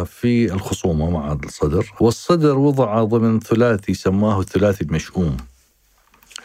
في 0.04 0.52
الخصومة 0.52 1.10
مع 1.10 1.32
الصدر. 1.32 1.92
والصدر 2.00 2.58
وضع 2.58 3.04
ضمن 3.04 3.40
ثلاثي 3.40 3.94
سماه 3.94 4.40
الثلاثي 4.40 4.84
المشؤوم 4.84 5.36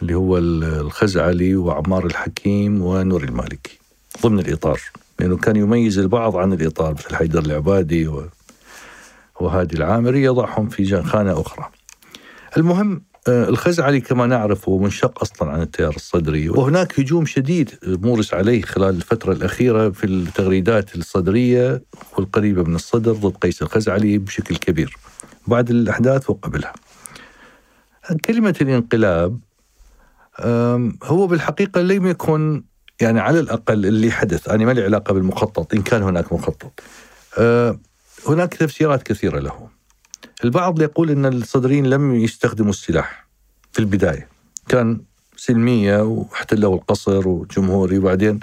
اللي 0.02 0.14
هو 0.14 0.38
الخزعلي 0.38 1.56
وعمار 1.56 2.06
الحكيم 2.06 2.82
ونور 2.82 3.24
المالكي 3.24 3.78
ضمن 4.22 4.38
الإطار. 4.38 4.80
لأنه 5.18 5.36
كان 5.36 5.56
يميز 5.56 5.98
البعض 5.98 6.36
عن 6.36 6.52
الإطار 6.52 6.92
مثل 6.94 7.16
حيدر 7.16 7.42
العبادي 7.42 8.10
وهادي 9.40 9.76
العامري 9.76 10.22
يضعهم 10.22 10.68
في 10.68 11.02
خانة 11.02 11.40
أخرى. 11.40 11.70
المهم 12.56 12.90
آه، 12.94 13.15
الخزعلي 13.28 14.00
كما 14.00 14.26
نعرف 14.26 14.68
هو 14.68 14.78
منشق 14.78 15.22
أصلا 15.22 15.50
عن 15.50 15.62
التيار 15.62 15.96
الصدري 15.96 16.48
وهناك 16.48 17.00
هجوم 17.00 17.26
شديد 17.26 17.70
مورس 17.82 18.34
عليه 18.34 18.62
خلال 18.62 18.96
الفترة 18.96 19.32
الأخيرة 19.32 19.90
في 19.90 20.04
التغريدات 20.04 20.96
الصدرية 20.96 21.82
والقريبة 22.16 22.62
من 22.62 22.74
الصدر 22.74 23.12
ضد 23.12 23.36
قيس 23.36 23.62
الخزعلي 23.62 24.18
بشكل 24.18 24.56
كبير 24.56 24.96
بعد 25.46 25.70
الأحداث 25.70 26.30
وقبلها. 26.30 26.72
كلمة 28.24 28.54
الانقلاب 28.60 29.40
هو 31.04 31.26
بالحقيقة 31.26 31.80
لم 31.80 32.06
يكن 32.06 32.64
يعني 33.00 33.20
على 33.20 33.40
الأقل 33.40 33.86
اللي 33.86 34.10
حدث 34.10 34.48
أنا 34.48 34.64
ما 34.64 34.72
لي 34.72 34.84
علاقة 34.84 35.14
بالمخطط 35.14 35.74
إن 35.74 35.82
كان 35.82 36.02
هناك 36.02 36.32
مخطط. 36.32 36.80
هناك 38.28 38.54
تفسيرات 38.54 39.02
كثيرة 39.02 39.38
له. 39.38 39.75
البعض 40.44 40.82
يقول 40.82 41.10
إن 41.10 41.26
الصدريين 41.26 41.86
لم 41.86 42.14
يستخدموا 42.14 42.70
السلاح 42.70 43.26
في 43.72 43.78
البداية 43.78 44.28
كان 44.68 45.00
سلمية 45.36 46.02
واحتلوا 46.02 46.74
القصر 46.74 47.28
وجمهوري 47.28 47.98
وبعدين 47.98 48.40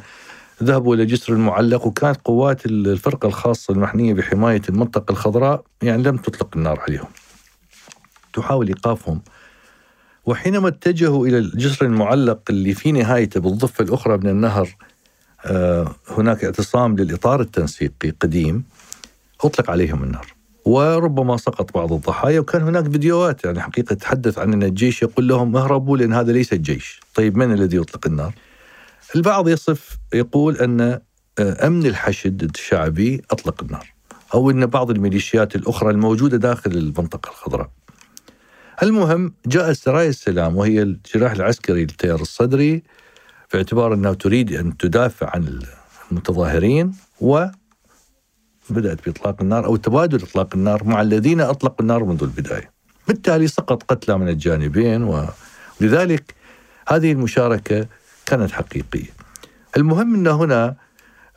ذهبوا 0.64 0.96
إلى 0.96 1.06
جسر 1.06 1.34
المعلق 1.34 1.86
وكانت 1.88 2.20
قوات 2.24 2.66
الفرقة 2.66 3.28
الخاصة 3.28 3.74
المحنيه 3.74 4.14
بحماية 4.14 4.62
المنطقة 4.70 5.12
الخضراء 5.12 5.64
يعني 5.82 6.04
لم 6.04 6.18
تطلق 6.18 6.58
النار 6.58 6.80
عليهم. 6.80 7.08
تحاول 8.34 8.68
إيقافهم 8.68 9.22
وحينما 10.26 10.68
اتجهوا 10.68 11.28
إلى 11.28 11.38
الجسر 11.38 11.86
المعلق 11.86 12.40
اللي 12.50 12.74
في 12.74 12.92
نهايته 12.92 13.40
بالضفة 13.40 13.84
الأخرى 13.84 14.18
من 14.18 14.30
النهر 14.30 14.76
آه، 15.46 15.96
هناك 16.10 16.44
اعتصام 16.46 16.96
للإطار 16.96 17.42
التنسيقي 17.42 18.10
قديم 18.10 18.64
أطلق 19.42 19.72
عليهم 19.72 20.04
النار. 20.04 20.33
وربما 20.66 21.38
سقط 21.38 21.74
بعض 21.74 21.94
الضحايا 21.94 22.40
وكان 22.40 22.62
هناك 22.62 22.92
فيديوهات 22.92 23.46
يعني 23.46 23.62
حقيقة 23.62 23.96
تحدث 23.96 24.40
عن 24.40 24.54
أن 24.54 24.64
الجيش 24.64 25.02
يقول 25.02 25.28
لهم 25.28 25.58
اهربوا 25.58 25.98
لأن 25.98 26.14
هذا 26.14 26.32
ليس 26.32 26.54
الجيش. 26.54 27.00
طيب 27.16 27.38
من 27.38 27.54
الذي 27.54 27.78
يطلق 27.78 28.08
النار؟ 28.08 28.34
البعض 29.16 29.50
يصف 29.50 29.98
يقول 30.14 30.58
أن 30.58 30.82
آه، 31.40 31.68
أمن 31.68 31.86
الحشد 31.86 32.44
الشعبي 32.44 33.22
أطلق 33.32 33.64
النار 33.64 33.94
أو 34.34 34.50
أن 34.52 34.66
بعض 34.66 34.92
الميليشيات 34.92 35.56
الأخرى 35.56 35.90
الموجودة 35.90 36.38
داخل 36.38 36.72
المنطقة 36.72 37.30
الخضراء. 37.30 37.70
المهم 38.84 39.34
جاء 39.46 39.74
سرايا 39.74 40.10
السلام 40.10 40.56
وهي 40.58 40.82
الجراح 40.82 41.32
العسكري 41.32 41.82
للتيار 41.82 42.22
الصدري 42.22 42.84
باعتبار 43.54 43.94
أنها 43.94 44.14
تريد 44.14 44.54
أن 44.54 44.78
تدافع 44.78 45.30
عن 45.30 45.60
المتظاهرين 46.12 46.96
و 47.22 47.46
بدأت 48.70 49.06
بإطلاق 49.06 49.42
النار 49.42 49.66
أو 49.66 49.76
تبادل 49.76 50.24
إطلاق 50.24 50.56
النار 50.56 50.84
مع 50.84 51.02
الذين 51.02 51.42
أطلقوا 51.42 51.82
النار 51.82 52.04
منذ 52.04 52.24
البداية. 52.24 52.72
بالتالي 53.08 53.48
سقط 53.48 53.84
قتلى 53.84 54.18
من 54.18 54.30
الجانبين 54.30 55.04
ولذلك 55.82 56.36
هذه 56.88 57.12
المشاركة 57.12 57.88
كانت 58.26 58.52
حقيقية. 58.52 59.10
المهم 59.78 60.16
أن 60.16 60.28
هنا 60.28 60.76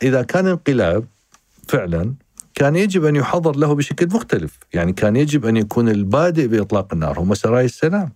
إذا 0.02 0.22
كان 0.22 0.46
انقلاب 0.46 1.04
فعلا 1.68 2.14
كان 2.54 2.76
يجب 2.76 3.04
أن 3.04 3.16
يحضر 3.16 3.56
له 3.56 3.74
بشكل 3.74 4.06
مختلف. 4.06 4.58
يعني 4.72 4.92
كان 4.92 5.16
يجب 5.16 5.46
أن 5.46 5.56
يكون 5.56 5.88
البادئ 5.88 6.46
بإطلاق 6.46 6.92
النار 6.92 7.20
هم 7.20 7.34
سرايا 7.34 7.64
السلام. 7.64 8.12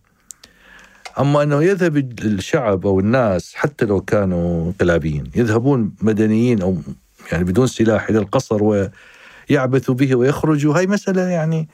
أما 1.19 1.43
أنه 1.43 1.63
يذهب 1.63 1.97
الشعب 1.97 2.87
أو 2.87 3.01
الناس 3.01 3.55
حتى 3.55 3.85
لو 3.85 4.01
كانوا 4.01 4.67
انقلابيين 4.67 5.31
يذهبون 5.35 5.95
مدنيين 6.03 6.63
أو 6.63 6.79
يعني 7.33 7.45
بدون 7.45 7.67
سلاح 7.67 8.09
إلى 8.09 8.19
القصر 8.19 8.63
ويعبثوا 8.63 9.95
به 9.95 10.15
ويخرجوا 10.15 10.77
هاي 10.77 10.87
مسألة 10.87 11.23
يعني 11.23 11.69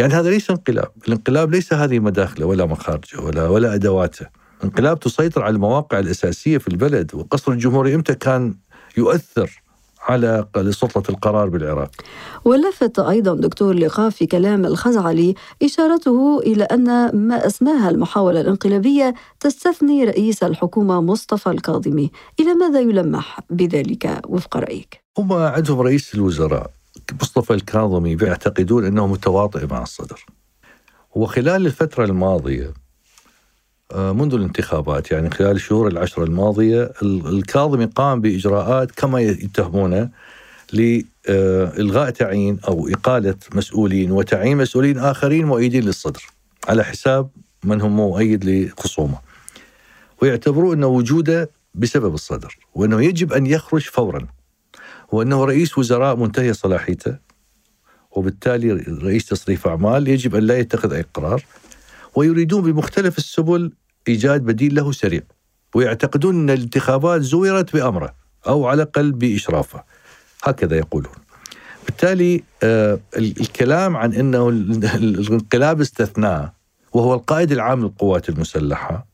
يعني 0.00 0.14
هذا 0.14 0.30
ليس 0.30 0.50
انقلاب. 0.50 0.90
الانقلاب 1.08 1.50
ليس 1.50 1.72
هذه 1.72 1.98
مداخله 1.98 2.46
ولا 2.46 2.66
مخارجه 2.66 3.20
ولا 3.20 3.48
ولا 3.48 3.74
أدواته. 3.74 4.26
انقلاب 4.64 5.00
تسيطر 5.00 5.42
على 5.42 5.54
المواقع 5.54 5.98
الأساسية 5.98 6.58
في 6.58 6.68
البلد 6.68 7.14
وقصر 7.14 7.52
الجمهورية 7.52 7.94
إمتى 7.94 8.14
كان 8.14 8.54
يؤثر 8.96 9.62
على 10.02 10.46
سلطة 10.70 11.10
القرار 11.10 11.48
بالعراق. 11.48 11.90
ولفت 12.44 12.98
أيضا 12.98 13.34
دكتور 13.34 13.74
لقاء 13.74 14.10
في 14.10 14.26
كلام 14.26 14.66
الخزعلي 14.66 15.34
إشارته 15.62 16.38
إلى 16.38 16.64
أن 16.64 17.16
ما 17.28 17.46
أسماها 17.46 17.90
المحاولة 17.90 18.40
الانقلابية 18.40 19.14
تستثني 19.40 20.04
رئيس 20.04 20.42
الحكومة 20.42 21.00
مصطفى 21.00 21.50
الكاظمي. 21.50 22.10
إلى 22.40 22.54
ماذا 22.54 22.80
يلمح 22.80 23.40
بذلك 23.50 24.20
وفق 24.26 24.56
رأيك؟ 24.56 25.00
هم 25.18 25.32
عندهم 25.32 25.80
رئيس 25.80 26.14
الوزراء 26.14 26.70
مصطفى 27.20 27.54
الكاظمي 27.54 28.16
بيعتقدون 28.16 28.84
أنه 28.84 29.06
متواطئ 29.06 29.66
مع 29.66 29.82
الصدر. 29.82 30.26
وخلال 31.14 31.66
الفترة 31.66 32.04
الماضية 32.04 32.72
منذ 33.94 34.34
الانتخابات 34.34 35.10
يعني 35.10 35.30
خلال 35.30 35.50
الشهور 35.50 35.88
العشر 35.88 36.24
الماضية 36.24 36.92
الكاظمي 37.02 37.84
قام 37.84 38.20
بإجراءات 38.20 38.90
كما 38.90 39.20
يتهمونه 39.20 40.10
لإلغاء 40.72 42.10
تعيين 42.10 42.58
أو 42.68 42.88
إقالة 42.88 43.34
مسؤولين 43.54 44.12
وتعيين 44.12 44.56
مسؤولين 44.56 44.98
آخرين 44.98 45.46
مؤيدين 45.46 45.84
للصدر 45.84 46.26
على 46.68 46.84
حساب 46.84 47.28
من 47.64 47.80
هم 47.80 47.96
مؤيد 47.96 48.44
لخصومه. 48.44 49.18
ويعتبروا 50.22 50.74
أن 50.74 50.84
وجوده 50.84 51.50
بسبب 51.74 52.14
الصدر 52.14 52.58
وأنه 52.74 53.04
يجب 53.04 53.32
أن 53.32 53.46
يخرج 53.46 53.82
فورا 53.82 54.26
وأنه 55.12 55.44
رئيس 55.44 55.78
وزراء 55.78 56.16
منتهي 56.16 56.52
صلاحيته 56.52 57.16
وبالتالي 58.10 58.72
رئيس 59.02 59.26
تصريف 59.26 59.66
أعمال 59.66 60.08
يجب 60.08 60.34
أن 60.34 60.42
لا 60.42 60.58
يتخذ 60.58 60.92
أي 60.92 61.04
قرار 61.14 61.44
ويريدون 62.16 62.62
بمختلف 62.72 63.18
السبل 63.18 63.72
إيجاد 64.08 64.40
بديل 64.40 64.74
له 64.74 64.92
سريع 64.92 65.22
ويعتقدون 65.74 66.34
أن 66.34 66.50
الانتخابات 66.50 67.20
زورت 67.20 67.72
بأمره 67.72 68.14
أو 68.48 68.66
على 68.66 68.82
الاقل 68.82 69.12
باشرافه 69.12 69.84
هكذا 70.44 70.76
يقولون. 70.76 71.12
بالتالي 71.86 72.42
آه 72.62 73.00
الكلام 73.16 73.96
عن 73.96 74.12
أنه 74.12 74.48
الانقلاب 74.48 75.80
استثناء 75.80 76.52
وهو 76.92 77.14
القائد 77.14 77.52
العام 77.52 77.80
للقوات 77.80 78.28
المسلحة 78.28 79.09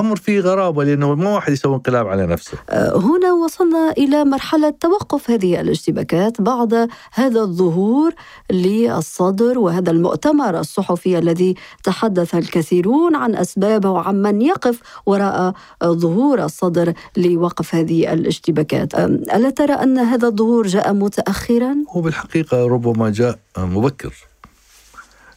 أمر 0.00 0.16
فيه 0.16 0.40
غرابة 0.40 0.84
لأنه 0.84 1.14
ما 1.14 1.34
واحد 1.34 1.52
يسوي 1.52 1.74
انقلاب 1.74 2.06
على 2.06 2.26
نفسه. 2.26 2.58
آه، 2.70 2.96
هنا 2.96 3.32
وصلنا 3.32 3.90
إلى 3.98 4.24
مرحلة 4.24 4.70
توقف 4.70 5.30
هذه 5.30 5.60
الاشتباكات 5.60 6.40
بعد 6.40 6.88
هذا 7.12 7.40
الظهور 7.40 8.12
للصدر 8.52 9.58
وهذا 9.58 9.90
المؤتمر 9.90 10.60
الصحفي 10.60 11.18
الذي 11.18 11.54
تحدث 11.84 12.34
الكثيرون 12.34 13.16
عن 13.16 13.36
أسبابه 13.36 13.90
وعن 13.90 14.22
من 14.22 14.42
يقف 14.42 14.80
وراء 15.06 15.52
ظهور 15.84 16.44
الصدر 16.44 16.92
لوقف 17.16 17.74
هذه 17.74 18.12
الاشتباكات. 18.12 18.94
ألا 18.94 19.50
ترى 19.50 19.72
أن 19.72 19.98
هذا 19.98 20.28
الظهور 20.28 20.66
جاء 20.66 20.92
متاخرا؟ 20.92 21.76
هو 21.90 22.00
بالحقيقة 22.00 22.66
ربما 22.66 23.10
جاء 23.10 23.38
مبكر 23.58 24.14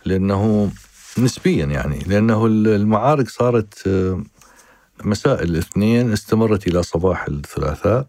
لأنه 0.06 0.72
نسبيا 1.18 1.66
يعني 1.66 2.00
لأنه 2.08 2.46
المعارك 2.46 3.30
صارت 3.30 3.88
مساء 5.06 5.44
الاثنين 5.44 6.12
استمرت 6.12 6.68
إلى 6.68 6.84
صباح 6.84 7.28
الثلاثاء 7.28 8.08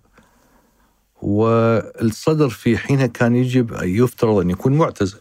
والصدر 1.23 2.49
في 2.49 2.79
حينها 2.79 3.07
كان 3.07 3.37
يجب 3.37 3.73
يفترض 3.83 4.39
أن 4.39 4.51
يكون 4.51 4.79
معتزل. 4.79 5.21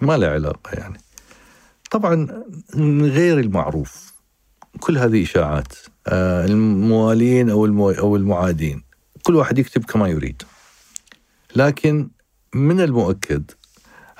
ما 0.00 0.16
له 0.16 0.26
علاقة 0.26 0.70
يعني. 0.72 0.98
طبعا 1.90 2.44
غير 3.00 3.40
المعروف. 3.40 4.12
كل 4.80 4.98
هذه 4.98 5.22
إشاعات 5.22 5.72
آه، 6.06 6.44
الموالين 6.44 7.50
أو 7.50 7.66
أو 7.90 8.16
المعادين. 8.16 8.82
كل 9.22 9.36
واحد 9.36 9.58
يكتب 9.58 9.84
كما 9.84 10.08
يريد. 10.08 10.42
لكن 11.56 12.10
من 12.54 12.80
المؤكد 12.80 13.50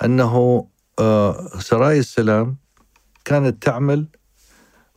أنه 0.05 0.67
آه، 0.99 1.49
سرايا 1.59 2.01
السلام 2.01 2.57
كانت 3.25 3.63
تعمل 3.63 4.07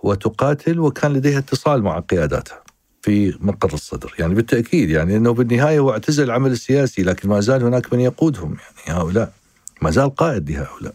وتقاتل 0.03 0.79
وكان 0.79 1.13
لديها 1.13 1.39
اتصال 1.39 1.83
مع 1.83 1.99
قياداتها 1.99 2.63
في 3.01 3.37
مقر 3.39 3.73
الصدر. 3.73 4.13
يعني 4.19 4.35
بالتأكيد 4.35 4.89
يعني 4.89 5.17
أنه 5.17 5.33
بالنهاية 5.33 5.79
هو 5.79 5.91
اعتزل 5.91 6.23
العمل 6.23 6.51
السياسي 6.51 7.03
لكن 7.03 7.29
ما 7.29 7.39
زال 7.39 7.63
هناك 7.63 7.93
من 7.93 7.99
يقودهم. 7.99 8.57
يعني 8.87 8.99
هؤلاء 8.99 9.33
ما 9.81 9.91
زال 9.91 10.15
قائد 10.15 10.51
لهؤلاء. 10.51 10.93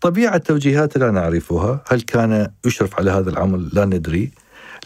طبيعة 0.00 0.36
توجيهات 0.36 0.98
لا 0.98 1.10
نعرفها. 1.10 1.84
هل 1.88 2.00
كان 2.00 2.50
يشرف 2.66 2.94
على 2.98 3.10
هذا 3.10 3.30
العمل؟ 3.30 3.70
لا 3.72 3.84
ندري. 3.84 4.30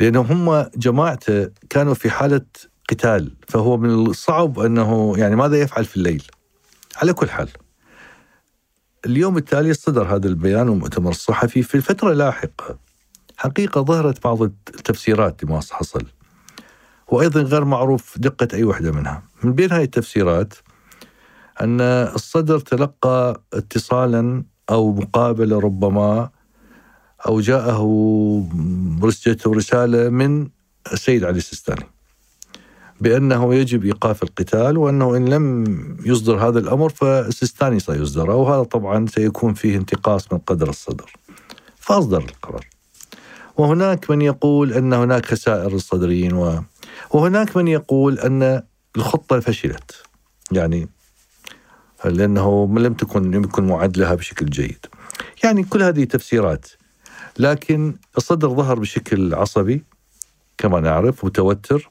لأنهم 0.01 0.49
هم 0.49 0.71
جماعته 0.77 1.49
كانوا 1.71 1.95
في 1.95 2.11
حالة 2.11 2.47
قتال 2.91 3.33
فهو 3.49 3.77
من 3.77 3.91
الصعب 3.91 4.59
أنه 4.59 5.15
يعني 5.17 5.37
ماذا 5.37 5.61
يفعل 5.61 5.85
في 5.85 5.97
الليل؟ 5.97 6.23
على 6.97 7.13
كل 7.13 7.31
حال 7.31 7.49
اليوم 9.07 9.37
التالي 9.37 9.75
صدر 9.75 10.15
هذا 10.17 10.29
البيان 10.29 10.69
والمؤتمر 10.69 11.11
الصحفي 11.11 11.63
في 11.63 11.75
الفترة 11.75 12.13
اللاحقة. 12.13 12.90
حقيقة 13.41 13.81
ظهرت 13.81 14.25
بعض 14.25 14.43
التفسيرات 14.43 15.45
لما 15.45 15.61
حصل. 15.71 16.05
وأيضا 17.09 17.43
غير 17.43 17.65
معروف 17.65 18.19
دقة 18.19 18.49
أي 18.53 18.65
وحدة 18.65 18.93
منها. 18.93 19.23
من 19.43 19.53
بين 19.53 19.73
هذه 19.73 19.83
التفسيرات 19.83 20.55
أن 21.61 21.81
الصدر 21.81 22.59
تلقى 22.59 23.43
اتصالا 23.53 24.45
أو 24.71 24.93
مقابلة 24.93 25.59
ربما 25.59 26.31
أو 27.27 27.41
جاءه 27.41 27.83
رسالة 29.47 30.09
من 30.09 30.49
السيد 30.93 31.25
علي 31.25 31.39
السيستاني 31.39 31.87
بأنه 33.01 33.55
يجب 33.55 33.85
إيقاف 33.85 34.23
القتال 34.23 34.79
وأنه 34.79 35.17
إن 35.17 35.29
لم 35.29 35.65
يصدر 36.07 36.49
هذا 36.49 36.59
الأمر 36.59 36.89
فالسيستاني 36.89 37.81
سيصدره 37.81 38.35
وهذا 38.35 38.63
طبعا 38.63 39.07
سيكون 39.07 39.55
فيه 39.55 39.77
انتقاص 39.77 40.33
من 40.33 40.39
قدر 40.39 40.69
الصدر. 40.69 41.13
فأصدر 41.77 42.19
القرار. 42.19 42.80
وهناك 43.61 44.11
من 44.11 44.23
يقول 44.23 44.73
أن 44.73 44.93
هناك 44.93 45.27
خسائر 45.27 45.73
للصدريين 45.73 46.33
و... 46.33 46.63
وهناك 47.11 47.57
من 47.57 47.69
يقول 47.69 48.19
أن 48.19 48.63
الخطة 48.97 49.41
فشلت. 49.41 50.03
يعني 50.53 50.89
لأنه 52.05 52.79
لم 52.79 52.95
تكن 52.95 53.31
لم 53.31 53.45
يكن 53.45 53.67
معد 53.67 53.97
لها 53.97 54.15
بشكل 54.15 54.47
جيد. 54.47 54.87
يعني 55.45 55.63
كل 55.63 55.83
هذه 55.83 56.05
تفسيرات. 56.05 56.67
لكن 57.39 57.95
الصدر 58.17 58.49
ظهر 58.49 58.79
بشكل 58.79 59.35
عصبي 59.35 59.85
كما 60.59 60.81
نعرف 60.81 61.25
متوتر 61.25 61.91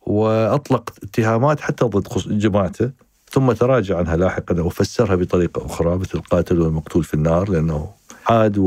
وأطلق 0.00 0.90
اتهامات 1.02 1.60
حتى 1.60 1.84
ضد 1.84 2.08
جماعته 2.38 2.90
ثم 3.30 3.52
تراجع 3.52 3.98
عنها 3.98 4.16
لاحقا 4.16 4.60
وفسرها 4.60 5.16
بطريقة 5.16 5.66
أخرى 5.66 5.98
مثل 5.98 6.18
القاتل 6.18 6.60
والمقتول 6.60 7.04
في 7.04 7.14
النار 7.14 7.50
لأنه 7.50 7.90
عاد 8.26 8.58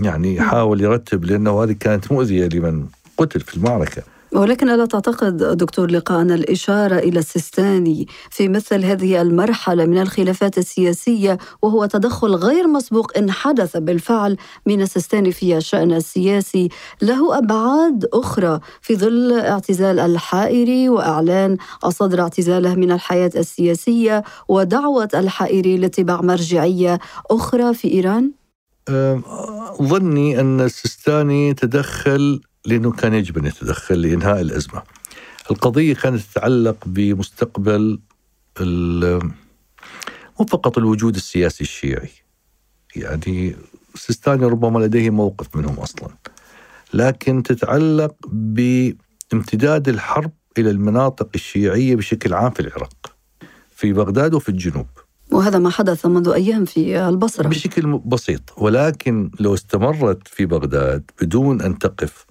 يعني 0.00 0.40
حاول 0.40 0.80
يرتب 0.80 1.24
لأنه 1.24 1.62
هذه 1.62 1.72
كانت 1.72 2.12
مؤذية 2.12 2.48
لمن 2.48 2.86
قتل 3.16 3.40
في 3.40 3.56
المعركة 3.56 4.02
ولكن 4.32 4.68
ألا 4.68 4.86
تعتقد 4.86 5.36
دكتور 5.36 5.90
لقاء 5.90 6.20
أن 6.20 6.30
الإشارة 6.30 6.98
إلى 6.98 7.18
السيستاني 7.18 8.06
في 8.30 8.48
مثل 8.48 8.84
هذه 8.84 9.22
المرحلة 9.22 9.84
من 9.84 9.98
الخلافات 9.98 10.58
السياسية 10.58 11.38
وهو 11.62 11.86
تدخل 11.86 12.34
غير 12.34 12.66
مسبوق 12.66 13.18
إن 13.18 13.30
حدث 13.30 13.76
بالفعل 13.76 14.36
من 14.66 14.82
السيستاني 14.82 15.32
في 15.32 15.56
الشأن 15.56 15.92
السياسي 15.92 16.68
له 17.02 17.38
أبعاد 17.38 18.08
أخرى 18.12 18.60
في 18.80 18.96
ظل 18.96 19.32
اعتزال 19.32 19.98
الحائري 19.98 20.88
وإعلان 20.88 21.56
الصدر 21.84 22.20
اعتزاله 22.20 22.74
من 22.74 22.92
الحياة 22.92 23.30
السياسية 23.36 24.22
ودعوة 24.48 25.08
الحائري 25.14 25.76
لاتباع 25.76 26.20
مرجعية 26.20 26.98
أخرى 27.30 27.74
في 27.74 27.88
إيران؟ 27.88 28.41
ظني 29.82 30.40
أن 30.40 30.60
السيستاني 30.60 31.54
تدخل 31.54 32.40
لأنه 32.64 32.92
كان 32.92 33.14
يجب 33.14 33.38
أن 33.38 33.46
يتدخل 33.46 34.02
لإنهاء 34.02 34.40
الأزمة. 34.40 34.82
القضية 35.50 35.94
كانت 35.94 36.22
تتعلق 36.22 36.76
بمستقبل 36.86 38.00
مو 40.40 40.46
فقط 40.46 40.78
الوجود 40.78 41.14
السياسي 41.16 41.64
الشيعي. 41.64 42.10
يعني 42.96 43.56
السيستاني 43.94 44.46
ربما 44.46 44.78
لديه 44.78 45.10
موقف 45.10 45.56
منهم 45.56 45.74
أصلا. 45.74 46.08
لكن 46.94 47.42
تتعلق 47.42 48.14
بامتداد 48.28 49.88
الحرب 49.88 50.32
إلى 50.58 50.70
المناطق 50.70 51.28
الشيعية 51.34 51.96
بشكل 51.96 52.34
عام 52.34 52.50
في 52.50 52.60
العراق 52.60 53.16
في 53.70 53.92
بغداد 53.92 54.34
وفي 54.34 54.48
الجنوب. 54.48 54.86
وهذا 55.32 55.58
ما 55.58 55.70
حدث 55.70 56.06
منذ 56.06 56.28
أيام 56.28 56.64
في 56.64 57.08
البصرة. 57.08 57.48
بشكل 57.48 57.98
بسيط 57.98 58.40
ولكن 58.56 59.30
لو 59.40 59.54
استمرت 59.54 60.28
في 60.28 60.46
بغداد 60.46 61.10
بدون 61.20 61.60
أن 61.60 61.78
تقف 61.78 62.26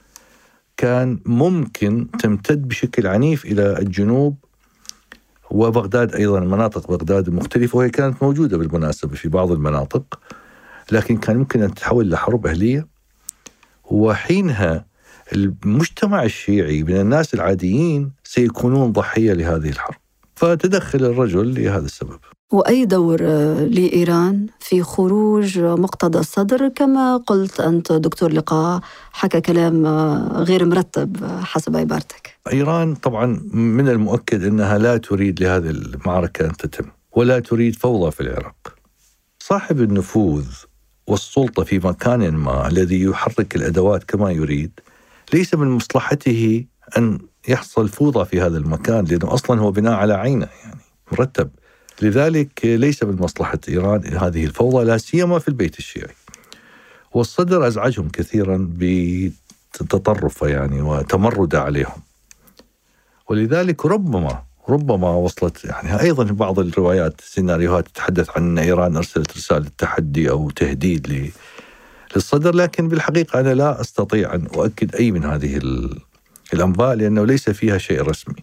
كان 0.78 1.20
ممكن 1.26 2.08
تمتد 2.20 2.68
بشكل 2.68 3.08
عنيف 3.08 3.46
إلى 3.46 3.80
الجنوب 3.80 4.36
وبغداد 5.52 6.16
أيضا 6.16 6.40
مناطق 6.40 6.88
بغداد 6.88 7.28
المختلفة 7.28 7.78
وهي 7.78 7.90
كانت 7.90 8.24
موجودة 8.24 8.58
بالمناسبة 8.58 9.16
في 9.16 9.30
بعض 9.30 9.52
المناطق 9.52 10.20
لكن 10.92 11.18
كان 11.18 11.38
ممكن 11.38 11.64
أن 11.64 11.74
تتحول 11.74 12.10
لحرب 12.10 12.48
أهلية. 12.48 12.88
وحينها 13.84 14.86
المجتمع 15.34 16.24
الشيعي 16.24 16.84
من 16.84 17.00
الناس 17.00 17.34
العاديين 17.34 18.12
سيكونون 18.24 18.92
ضحية 18.92 19.34
لهذه 19.34 19.70
الحرب. 19.70 20.01
فتدخل 20.42 21.06
الرجل 21.06 21.64
لهذا 21.64 21.86
السبب. 21.86 22.20
وأي 22.52 22.86
دور 22.86 23.20
آه، 23.22 23.64
لإيران 23.66 24.48
في 24.60 24.84
خروج 24.84 25.60
مقتدى 25.60 26.18
الصدر؟ 26.18 26.68
كما 26.68 27.18
قلت 27.18 27.60
أنت 27.60 27.94
دكتور 27.94 28.32
لقاء 28.32 28.82
حكى 29.12 29.42
كلام 29.42 29.86
آه، 29.86 30.44
غير 30.44 30.66
مرتب 30.66 31.24
آه، 31.24 31.42
حسب 31.42 31.78
عبارتك. 31.78 32.38
إيران 32.54 32.96
طبعا 32.96 33.26
من 33.54 33.90
المؤكد 33.90 34.44
إنها 34.44 34.78
لا 34.78 34.98
تريد 34.98 35.44
لهذه 35.44 35.70
المعركة 35.70 36.46
أن 36.46 36.58
تتم 36.58 36.86
ولا 37.12 37.40
تريد 37.40 37.76
فوضى 37.76 38.12
في 38.12 38.22
العراق. 38.22 38.76
صاحب 39.40 39.82
النفوذ 39.82 40.48
والسلطة 41.08 41.64
في 41.64 41.80
مكان 41.80 42.32
ما 42.32 42.68
الذي 42.68 43.02
يحرك 43.02 43.56
الأدوات 43.56 44.04
كما 44.04 44.32
يريد 44.32 44.80
ليس 45.34 45.54
من 45.56 45.68
مصلحته 45.68 46.66
أن 46.98 47.20
يحصل 47.48 47.90
فوضى 47.90 48.26
في 48.26 48.42
هذا 48.42 48.58
المكان 48.58 49.06
لأنه 49.06 49.34
أصلا 49.34 49.62
هو 49.62 49.72
بناء 49.72 49.94
على 49.94 50.14
عينه 50.14 50.48
يعني 50.64 50.80
مرتب. 51.12 51.50
لذلك 52.02 52.66
ليس 52.66 53.04
من 53.04 53.16
مصلحة 53.20 53.60
إيران 53.70 54.18
هذه 54.18 54.46
الفوضى 54.46 54.86
لا 54.86 54.98
سيما 54.98 55.40
في 55.40 55.48
البيت 55.48 55.78
الشيعي. 55.78 56.16
والصدر 57.14 57.68
أزعجهم 57.68 58.10
كثيرا 58.10 58.70
بتطرفه 58.78 60.48
يعني 60.48 60.82
وتمرده 60.82 61.62
عليهم. 61.62 62.02
ولذلك 63.30 63.86
ربما 63.86 64.44
ربما 64.70 65.10
وصلت 65.10 65.66
يعني 65.66 66.02
أيضا 66.02 66.24
بعض 66.24 66.60
الروايات 66.60 67.22
سيناريوهات 67.22 67.88
تتحدث 67.88 68.30
عن 68.30 68.44
إن 68.44 68.60
إيران 68.60 68.96
أرسلت 68.96 69.38
رسالة 69.38 69.70
تحدي 69.78 70.30
أو 70.30 70.50
تهديد 70.50 71.32
للصدر 72.16 72.56
لكن 72.56 72.88
بالحقيقة 72.88 73.40
أنا 73.40 73.54
لا 73.54 73.82
أستطيع 73.82 74.36
أن 74.36 74.48
أؤكد 74.56 74.96
أي 74.96 75.12
من 75.12 75.26
هذه 75.26 75.58
ال- 76.54 76.58
الانباء 76.60 76.94
لأنه 76.96 77.26
ليس 77.26 77.50
فيها 77.50 77.78
شيء 77.78 78.02
رسمي. 78.02 78.36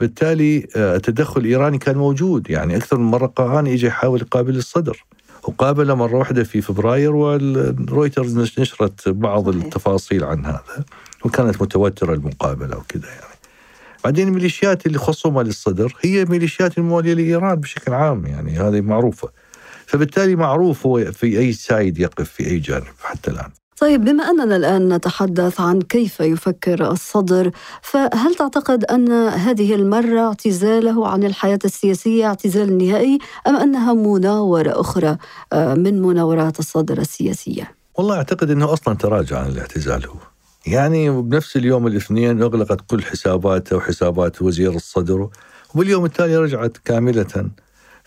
بالتالي 0.00 0.66
آه، 0.76 0.96
التدخل 0.96 1.40
الإيراني 1.40 1.78
كان 1.78 1.96
موجود 1.98 2.50
يعني 2.50 2.76
أكثر 2.76 2.98
من 2.98 3.04
مرة 3.10 3.26
قاهاني 3.26 3.74
اجى 3.74 3.86
يحاول 3.86 4.20
يقابل 4.20 4.56
الصدر 4.56 5.04
وقابله 5.42 5.94
مرة 5.94 6.16
واحدة 6.16 6.44
في 6.44 6.60
فبراير 6.60 7.16
والرويترز 7.16 8.60
نشرت 8.60 9.08
بعض. 9.08 9.48
التفاصيل 9.48 10.24
عن 10.24 10.44
هذا 10.44 10.84
وكانت 11.24 11.62
متوترة 11.62 12.14
المقابلة 12.14 12.76
وكذا 12.78 13.08
يعني. 13.08 13.38
بعدين 14.04 14.28
الميليشيات 14.28 14.86
اللي 14.86 14.98
خصومة 14.98 15.42
للصدر 15.42 15.94
هي 16.00 16.24
ميليشيات 16.24 16.78
الموالية 16.78 17.14
لإيران 17.14 17.54
بشكل 17.54 17.92
عام 17.92 18.26
يعني 18.26 18.58
هذه 18.58 18.80
معروفة 18.80 19.28
فبالتالي 19.86 20.36
معروف 20.36 20.86
هو 20.86 21.12
في 21.12 21.38
أي 21.38 21.52
سايد 21.52 21.98
يقف 21.98 22.30
في 22.30 22.46
أي 22.46 22.58
جانب 22.58 22.84
حتى 23.02 23.30
الآن 23.30 23.50
طيب 23.80 24.04
بما 24.04 24.24
أننا 24.30 24.56
الآن 24.56 24.92
نتحدث 24.94 25.60
عن 25.60 25.82
كيف 25.82 26.20
يفكر 26.20 26.90
الصدر 26.90 27.50
فهل 27.82 28.34
تعتقد 28.34 28.84
أن 28.84 29.12
هذه 29.28 29.74
المرة 29.74 30.20
اعتزاله 30.20 31.08
عن 31.08 31.24
الحياة 31.24 31.58
السياسية 31.64 32.26
اعتزال 32.26 32.78
نهائي 32.78 33.18
أم 33.46 33.56
أنها 33.56 33.92
مناورة 33.92 34.80
أخرى 34.80 35.16
آه، 35.52 35.74
من 35.74 36.02
مناورات 36.02 36.58
الصدر 36.58 36.98
السياسية؟ 36.98 37.74
والله 37.94 38.16
أعتقد 38.16 38.50
أنه 38.50 38.72
أصلا 38.72 38.94
تراجع 38.94 39.38
عن 39.38 39.48
الاعتزال 39.48 40.06
هو 40.06 40.16
يعني 40.66 41.10
بنفس 41.10 41.56
اليوم 41.56 41.86
الاثنين 41.86 42.42
أغلقت 42.42 42.80
كل 42.90 43.02
حساباته 43.02 43.76
وحسابات 43.76 44.42
وزير 44.42 44.70
الصدر 44.70 45.28
وباليوم 45.74 46.04
التالي 46.04 46.36
رجعت 46.36 46.76
كاملة 46.84 47.50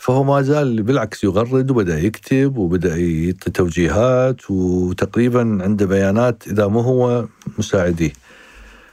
فهو 0.02 0.24
ما 0.24 0.42
زال 0.42 0.84
بالعكس 0.84 1.24
يغرد 1.24 1.72
وبدأ 1.72 2.00
يكتب 2.00 2.58
وبدأ 2.58 2.98
يعطي 2.98 3.52
توجيهات 3.52 4.52
وتقريبا 4.52 5.40
عنده 5.62 5.86
بيانات 5.86 6.48
إذا 6.48 6.68
مو 6.68 6.80
هو 6.80 7.28
مساعديه. 7.58 8.14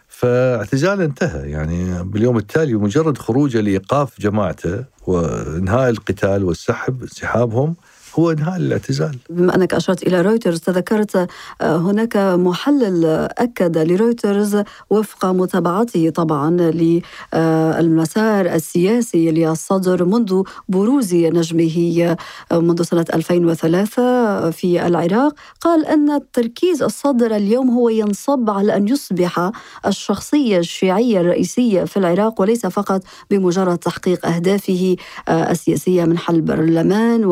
فاعتزاله 0.08 1.04
انتهى. 1.04 1.50
يعني 1.50 2.04
باليوم 2.04 2.36
التالي 2.36 2.74
مجرد 2.74 3.18
خروجه 3.18 3.60
لإيقاف 3.60 4.20
جماعته 4.20 4.84
وإنهاء 5.06 5.90
القتال 5.90 6.44
والسحب 6.44 7.02
انسحابهم 7.02 7.76
هو 8.18 8.30
إنهاء 8.30 8.56
الاعتزال. 8.56 9.16
بما 9.30 9.54
أنك 9.54 9.74
أشرت 9.74 10.02
إلى 10.02 10.20
رويترز 10.20 10.60
تذكرت 10.60 11.16
آه، 11.60 11.76
هناك 11.76 12.16
محلل 12.16 13.04
أكد 13.38 13.78
لرويترز 13.78 14.62
وفق 14.90 15.26
متابعته 15.26 16.10
طبعا 16.10 16.50
للمسار 16.50 18.46
السياسي 18.46 19.30
للصدر 19.30 20.04
منذ 20.04 20.42
بروز 20.68 21.14
نجمه 21.14 22.16
آه، 22.52 22.58
منذ 22.58 22.82
سنة 22.82 23.04
2003 23.14 24.50
في 24.50 24.86
العراق. 24.86 25.34
قال 25.60 25.86
أن 25.86 26.20
تركيز 26.32 26.82
الصدر 26.82 27.36
اليوم 27.36 27.70
هو 27.70 27.88
ينصب 27.88 28.50
على 28.50 28.76
أن 28.76 28.88
يصبح 28.88 29.50
الشخصية 29.86 30.58
الشيعية 30.58 31.20
الرئيسية 31.20 31.84
في 31.84 31.96
العراق 31.96 32.40
وليس 32.40 32.66
فقط 32.66 33.02
بمجرد 33.30 33.78
تحقيق 33.78 34.26
أهدافه 34.26 34.96
آه، 35.28 35.50
السياسية 35.50 36.04
من 36.04 36.18
حل 36.18 36.40
برلمان 36.40 37.24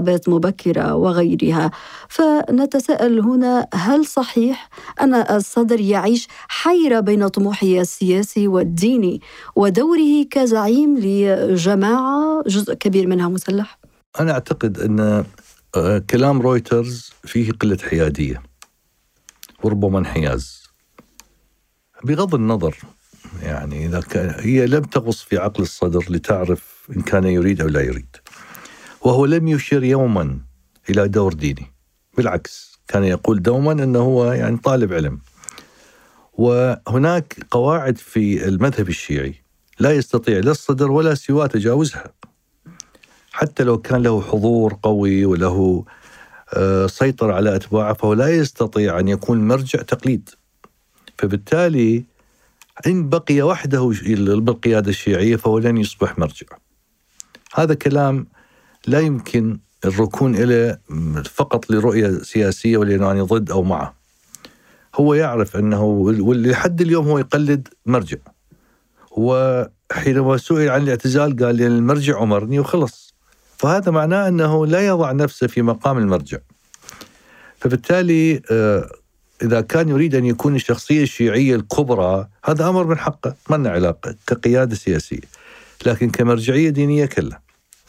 وانتخابات 0.00 0.28
مبكرة 0.28 0.94
وغيرها. 0.94 1.70
فنتساءل 2.08 3.20
هنا 3.20 3.66
هل 3.74 4.06
صحيح 4.06 4.68
أن 5.00 5.14
الصدر 5.14 5.80
يعيش 5.80 6.28
حيرة 6.48 7.00
بين 7.00 7.28
طموحه 7.28 7.66
السياسي 7.66 8.48
والديني 8.48 9.20
ودوره 9.56 10.24
كزعيم 10.30 10.98
لجماعة 10.98 12.42
جزء 12.46 12.74
كبير 12.74 13.06
منها 13.06 13.28
مسلح؟ 13.28 13.78
أنا 14.20 14.32
أعتقد 14.32 14.78
أن 14.78 15.24
آه، 15.76 15.98
كلام 15.98 16.42
رويترز 16.42 17.10
فيه 17.24 17.52
قلة 17.52 17.78
حيادية 17.90 18.42
وربما 19.62 19.98
انحياز. 19.98 20.60
بغض 22.04 22.34
النظر 22.34 22.76
يعني 23.42 23.86
إذا 23.86 24.00
كان 24.00 24.34
هي 24.38 24.66
لم 24.66 24.82
تغص 24.82 25.22
في 25.22 25.38
عقل 25.38 25.62
الصدر 25.62 26.04
لتعرف 26.08 26.88
إن 26.96 27.02
كان 27.02 27.24
يريد 27.24 27.60
أو 27.60 27.68
لا 27.68 27.80
يريد. 27.80 28.16
وهو 29.00 29.24
لم 29.24 29.48
يشير 29.48 29.84
يوما 29.84 30.38
إلى 30.90 31.08
دور 31.08 31.32
ديني. 31.32 31.66
بالعكس 32.16 32.80
كان 32.88 33.04
يقول 33.04 33.42
دوما 33.42 33.72
أنه 33.72 33.98
هو 33.98 34.32
يعني 34.32 34.56
طالب 34.56 34.92
علم. 34.92 35.20
وهناك 36.32 37.46
قواعد 37.50 37.98
في 37.98 38.48
المذهب 38.48 38.88
الشيعي 38.88 39.34
لا 39.78 39.92
يستطيع 39.92 40.38
لا 40.38 40.50
الصدر 40.50 40.90
ولا 40.90 41.14
سواه 41.14 41.46
تجاوزها. 41.46 42.12
حتى 43.32 43.64
لو 43.64 43.78
كان 43.78 44.02
له 44.02 44.20
حضور 44.22 44.78
قوي 44.82 45.24
وله 45.24 45.84
آه، 46.54 46.86
سيطرة 46.86 47.32
على 47.34 47.56
أتباعه 47.56 47.92
فهو 47.92 48.12
لا 48.12 48.28
يستطيع 48.28 48.98
أن 49.00 49.08
يكون 49.08 49.48
مرجع 49.48 49.82
تقليد. 49.82 50.30
فبالتالي 51.18 52.04
إن 52.86 53.08
بقي 53.08 53.42
وحده 53.42 53.92
بالقيادة 54.16 54.90
الشيعية 54.90 55.36
فهو 55.36 55.58
لن 55.58 55.76
يصبح 55.76 56.18
مرجع. 56.18 56.46
هذا 57.54 57.74
كلام 57.74 58.26
لا 58.86 59.00
يمكن 59.00 59.58
الركون 59.84 60.34
إليه 60.34 60.80
فقط 61.34 61.70
لرؤية 61.70 62.18
سياسية 62.22 62.76
ولأنه 62.76 63.24
ضد 63.24 63.50
أو 63.50 63.62
معه. 63.62 63.94
هو 64.94 65.14
يعرف 65.14 65.56
أنه 65.56 65.84
ولحد 66.20 66.80
اليوم 66.80 67.08
هو 67.08 67.18
يقلد 67.18 67.68
مرجع. 67.86 68.18
وحينما 69.10 70.36
سئل 70.36 70.68
عن 70.68 70.82
الاعتزال 70.82 71.36
قال 71.36 71.62
المرجع 71.62 72.22
أمرني 72.22 72.58
وخلص. 72.58 73.14
فهذا 73.56 73.90
معناه 73.90 74.28
أنه 74.28 74.66
لا 74.66 74.86
يضع 74.86 75.12
نفسه 75.12 75.46
في 75.46 75.62
مقام 75.62 75.98
المرجع. 75.98 76.38
فبالتالي 77.58 78.42
آه، 78.50 78.90
إذا 79.42 79.60
كان 79.60 79.88
يريد 79.88 80.14
أن 80.14 80.24
يكون 80.24 80.54
الشخصية 80.54 81.02
الشيعية 81.02 81.56
الكبرى 81.56 82.28
هذا 82.44 82.68
أمر 82.68 82.86
من 82.86 82.98
حقه 82.98 83.34
ما 83.50 83.56
لنا 83.56 83.70
علاقة 83.70 84.14
كقيادة 84.26 84.74
سياسية. 84.74 85.40
لكن 85.86 86.10
كمرجعية 86.10 86.70
دينية 86.70 87.06
كلا. 87.06 87.40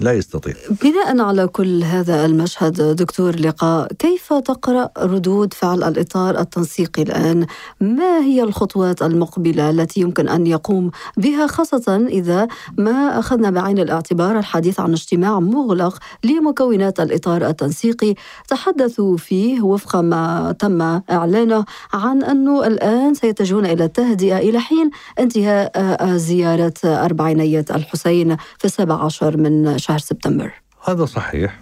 لا 0.01 0.13
يستطيع. 0.13 0.53
بناء 0.83 1.21
على 1.21 1.47
كل 1.47 1.83
هذا 1.83 2.25
المشهد 2.25 2.95
دكتور 2.95 3.35
لقاء 3.35 3.93
كيف 3.93 4.33
تقرأ 4.33 4.89
ردود 4.97 5.53
فعل 5.53 5.83
الإطار 5.83 6.39
التنسيقي 6.39 7.01
الآن؟ 7.01 7.45
ما 7.81 8.19
هي 8.19 8.43
الخطوات 8.43 9.01
المقبلة 9.01 9.69
التي 9.69 10.01
يمكن 10.01 10.29
أن 10.29 10.47
يقوم 10.47 10.91
بها 11.17 11.47
خاصة 11.47 12.05
إذا 12.09 12.47
ما 12.77 13.19
أخذنا 13.19 13.49
بعين 13.49 13.79
الاعتبار 13.79 14.39
الحديث 14.39 14.79
عن 14.79 14.91
اجتماع 14.91 15.39
مغلق 15.39 15.97
لمكونات 16.23 16.99
الإطار 16.99 17.47
التنسيقي؟ 17.47 18.15
تحدثوا 18.47 19.17
فيه 19.17 19.61
وفق 19.61 19.95
ما 19.95 20.55
تم 20.59 20.81
إعلانه 21.11 21.65
عن 21.93 22.23
أنه 22.23 22.67
الآن 22.67 23.13
سيتجهون 23.13 23.65
إلى 23.65 23.83
التهدئة 23.83 24.37
إلى 24.37 24.59
حين 24.59 24.89
انتهاء 25.19 26.07
زيارة 26.15 26.73
أربعينية 26.85 27.65
الحسين 27.69 28.37
في 28.57 28.65
السابع 28.65 29.03
عشر 29.05 29.37
من 29.37 29.77
شهر 29.77 29.90
سبتمبر. 29.97 30.51
هذا 30.85 31.05
صحيح. 31.05 31.59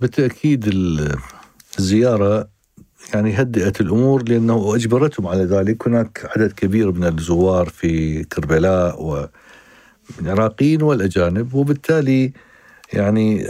بالتأكيد 0.00 0.74
الزيارة 1.78 2.48
يعني 3.14 3.40
هدئت 3.40 3.80
الأمور 3.80 4.28
لأنه 4.28 4.74
أجبرتهم 4.74 5.26
على 5.26 5.44
ذلك. 5.44 5.88
هناك 5.88 6.30
عدد 6.36 6.52
كبير 6.52 6.92
من 6.92 7.04
الزوار 7.04 7.68
في 7.68 8.24
كربلاء 8.24 9.02
والعراقيين 10.22 10.82
والأجانب 10.82 11.54
وبالتالي 11.54 12.32
يعني 12.92 13.46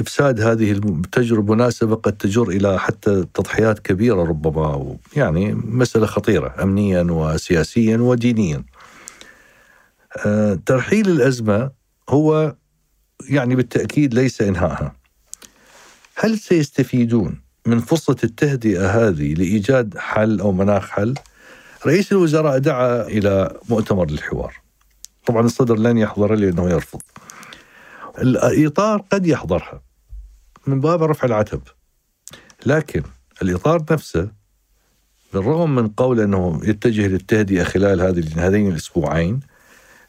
إفساد 0.00 0.40
هذه 0.40 0.72
التجربه 0.72 1.54
مناسبة 1.54 1.94
قد 1.94 2.12
تجر 2.12 2.48
إلى 2.48 2.78
حتى 2.78 3.24
تضحيات 3.34 3.78
كبيرة 3.78 4.22
ربما 4.22 4.96
يعني 5.16 5.54
مسألة 5.54 6.06
خطيرة 6.06 6.54
امنيا 6.62 7.02
وسياسيا 7.02 7.96
ودينيا. 7.96 8.64
أه، 10.26 10.58
ترحيل 10.66 11.08
الأزمة 11.08 11.70
هو 12.08 12.54
يعني 13.28 13.54
بالتأكيد 13.54 14.14
ليس 14.14 14.40
انهائها. 14.40 14.96
هل 16.16 16.38
سيستفيدون 16.38 17.40
من 17.66 17.80
فرصة 17.80 18.16
التهدئة 18.24 19.08
هذه 19.08 19.34
لإيجاد 19.34 19.98
حل 19.98 20.40
أو 20.40 20.52
مناخ 20.52 20.88
حل؟ 20.88 21.14
رئيس 21.86 22.12
الوزراء 22.12 22.58
دعا 22.58 23.02
إلى 23.02 23.60
مؤتمر 23.68 24.10
للحوار. 24.10 24.54
طبعا 25.26 25.46
الصدر 25.46 25.76
لن 25.78 25.98
يحضر 25.98 26.34
لأنه 26.34 26.70
يرفض. 26.70 27.02
الإطار 28.18 29.04
قد 29.10 29.26
يحضرها 29.26 29.82
من 30.66 30.80
باب 30.80 31.02
رفع 31.02 31.26
العتب 31.26 31.60
لكن 32.66 33.02
الإطار 33.42 33.84
نفسه 33.90 34.28
بالرغم 35.32 35.74
من 35.74 35.88
قول 35.88 36.20
أنه 36.20 36.60
يتجه 36.64 37.06
للتهدئة 37.06 37.64
خلال 37.64 38.00
هذه 38.00 38.46
هذين 38.46 38.72
الأسبوعين 38.72 39.40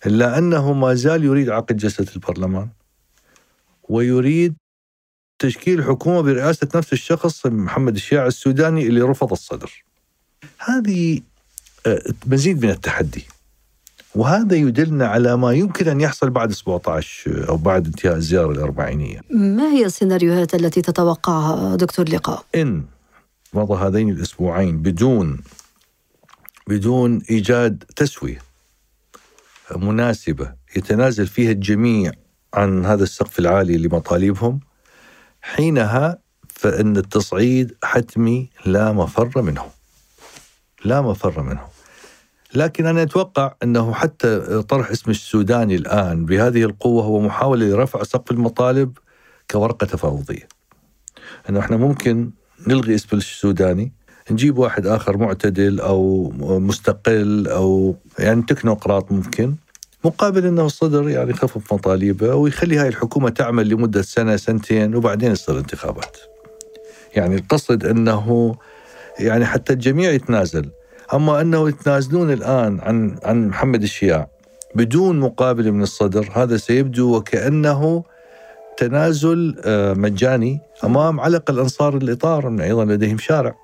إلا 0.06 0.38
أنه 0.38 0.74
ما 0.74 0.93
زال 0.93 1.24
يريد 1.24 1.50
عقد 1.50 1.78
جلسة 1.78 2.06
البرلمان 2.15 2.69
ويريد 3.89 4.56
تشكيل 5.39 5.84
حكومة 5.84 6.21
برئاسة 6.21 6.67
نفس 6.75 6.93
الشخص 6.93 7.45
محمد 7.45 7.95
الشياع 7.95 8.28
السوداني 8.28 8.88
اللي 8.88 9.02
رفض 9.02 9.32
الصدر. 9.32 9.84
هذه 10.60 11.21
آه، 11.86 12.04
مزيد 12.25 12.65
من 12.65 12.69
التحدي. 12.69 13.25
وهذا 14.15 14.56
يدلنا 14.56 15.08
على 15.08 15.38
ما 15.38 15.54
يمكن 15.54 15.88
أن 15.88 16.02
يحصل 16.02 16.30
بعد 16.30 16.52
17 16.52 17.49
أو 17.49 17.58
بعد 17.58 17.86
انتهاء 17.86 18.15
الزيارة 18.15 18.52
الأربعينية. 18.52 19.21
ما 19.30 19.71
هي 19.71 19.86
السيناريوهات 19.86 20.56
التي 20.56 20.82
تتوقعها 20.82 21.75
دكتور 21.75 22.10
لقاء؟ 22.10 22.45
إن 22.56 22.84
مضى 23.54 23.86
هذين 23.86 24.10
الأسبوعين 24.10 24.78
بدون 24.78 25.41
بدون 26.67 27.21
إيجاد 27.30 27.84
تسوية 27.95 28.41
مناسبة 29.75 30.54
يتنازل 30.75 31.28
فيها 31.28 31.52
الجميع 31.52 32.12
عن 32.53 32.85
هذا 32.85 33.03
السقف 33.03 33.39
العالي 33.39 33.77
لمطالبهم 33.77 34.59
حينها 35.41 36.17
فإن 36.49 36.97
التصعيد 36.97 37.75
حتمي 37.83 38.49
لا 38.65 38.91
مفر 38.91 39.41
منه. 39.41 39.63
لا 40.85 41.01
مفر 41.01 41.41
منه. 41.41 41.62
لكن 42.53 42.85
أنا 42.85 43.03
أتوقع 43.03 43.55
أنه 43.63 43.93
حتى 43.93 44.62
طرح 44.62 44.91
اسم 44.91 45.12
السوداني 45.12 45.75
الآن 45.75 46.25
بهذه 46.25 46.63
القوة 46.63 47.03
هو 47.03 47.19
محاولة 47.19 47.65
لرفع 47.65 48.03
سقف 48.03 48.31
المطالب 48.31 48.97
كورقة 49.51 49.85
تفاوضية. 49.85 50.47
أنه 51.49 51.59
إحنا 51.59 51.77
ممكن 51.77 52.31
نلغي 52.67 52.95
اسم 52.95 53.17
السوداني 53.17 53.93
نجيب 54.31 54.57
واحد 54.57 54.88
آخر 54.88 55.17
معتدل 55.17 55.79
أو 55.79 56.31
مستقل 56.59 57.47
أو 57.47 57.95
يعني 58.19 58.41
تكنوقراط 58.41 59.12
ممكن. 59.12 59.55
مقابل 60.03 60.45
أنه 60.45 60.65
الصدر 60.65 61.09
يعني 61.09 61.29
يخفف 61.29 61.73
مطالبه 61.73 62.35
ويخلي 62.35 62.77
هاي 62.77 62.88
الحكومة 62.88 63.29
تعمل 63.29 63.69
لمدة 63.69 64.01
سنة 64.01 64.35
سنتين 64.35 64.95
وبعدين 64.95 65.31
يصير 65.31 65.59
انتخابات. 65.59 66.17
يعني 67.15 67.35
القصد 67.35 67.85
أنه 67.85 68.55
يعني 69.19 69.45
حتى 69.45 69.73
الجميع 69.73 70.12
يتنازل. 70.12 70.69
أما 71.13 71.41
أنه 71.41 71.69
يتنازلون 71.69 72.33
الآن 72.33 72.79
عن 72.79 73.17
عن 73.23 73.47
محمد 73.47 73.83
الشياع 73.83 74.29
بدون 74.75 75.19
مقابل 75.19 75.71
من 75.71 75.81
الصدر 75.81 76.29
هذا 76.35 76.57
سيبدو 76.57 77.15
وكأنه 77.17 78.03
تنازل 78.77 79.62
آه، 79.65 79.93
مجاني 79.93 80.59
أمام 80.83 81.19
علق 81.19 81.51
الأنصار 81.51 81.97
الإطار 81.97 82.62
أيضا 82.62 82.85
لديهم 82.85 83.17
شارع. 83.17 83.55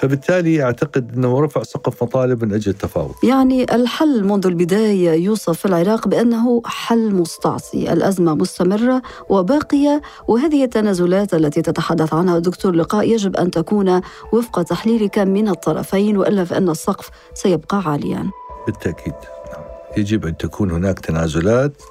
فبالتالي 0.00 0.62
أعتقد 0.62 1.12
أنه 1.16 1.40
رفع 1.40 1.62
سقف 1.62 2.02
مطالب 2.02 2.44
من 2.44 2.54
أجل 2.54 2.70
التفاوض. 2.70 3.14
يعني 3.22 3.74
الحل 3.74 4.24
منذ 4.24 4.46
البداية 4.46 5.10
يوصف 5.10 5.58
في 5.58 5.66
العراق 5.66 6.08
بأنه 6.08 6.62
حل 6.64 7.14
مستعصي، 7.14 7.92
الأزمة 7.92 8.34
مستمرة 8.34 9.02
وباقية 9.28 10.02
وهذه 10.28 10.64
التنازلات 10.64 11.34
التي 11.34 11.62
تتحدث 11.62 12.14
عنها 12.14 12.38
دكتور 12.38 12.72
لقاء 12.74 13.08
يجب 13.08 13.36
أن 13.36 13.50
تكون 13.50 14.00
وفق 14.32 14.62
تحليلك 14.62 15.18
من 15.18 15.48
الطرفين 15.48 16.16
وإلا 16.16 16.44
فإن 16.44 16.68
السقف 16.68 17.10
سيبقى 17.34 17.82
عاليا. 17.86 18.30
بالتأكيد 18.66 19.14
نعم. 19.52 19.64
يجب 19.96 20.26
أن 20.26 20.36
تكون 20.36 20.70
هناك 20.70 20.98
تنازلات 20.98 21.82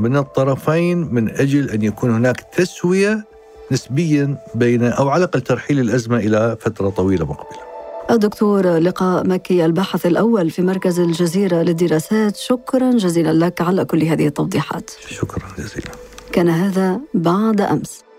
من 0.00 0.16
الطرفين 0.16 1.14
من 1.14 1.30
أجل 1.30 1.70
أن 1.70 1.82
يكون 1.82 2.10
هناك 2.10 2.40
تسوية 2.40 3.29
نسبيا 3.72 4.36
بين 4.54 4.82
أو 4.84 5.08
على 5.08 5.24
الأقل 5.24 5.40
ترحيل 5.40 5.80
الأزمة 5.80 6.16
إلى 6.18 6.56
فترة 6.60 6.88
طويلة 6.88 7.24
مقبلة. 7.24 7.60
الدكتور 8.10 8.78
لقاء 8.78 9.26
مكي 9.26 9.64
الباحث 9.64 10.06
الأول 10.06 10.50
في 10.50 10.62
مركز 10.62 11.00
الجزيرة 11.00 11.62
للدراسات 11.62 12.36
شكرا 12.36 12.90
جزيلا 12.90 13.46
لك 13.46 13.60
على 13.60 13.84
كل 13.84 14.02
هذه 14.02 14.26
التوضيحات. 14.26 14.90
شكرا 15.08 15.42
جزيلا. 15.58 15.90
كان 16.32 16.48
هذا 16.48 17.00
بعد 17.14 17.60
أمس. 17.60 18.09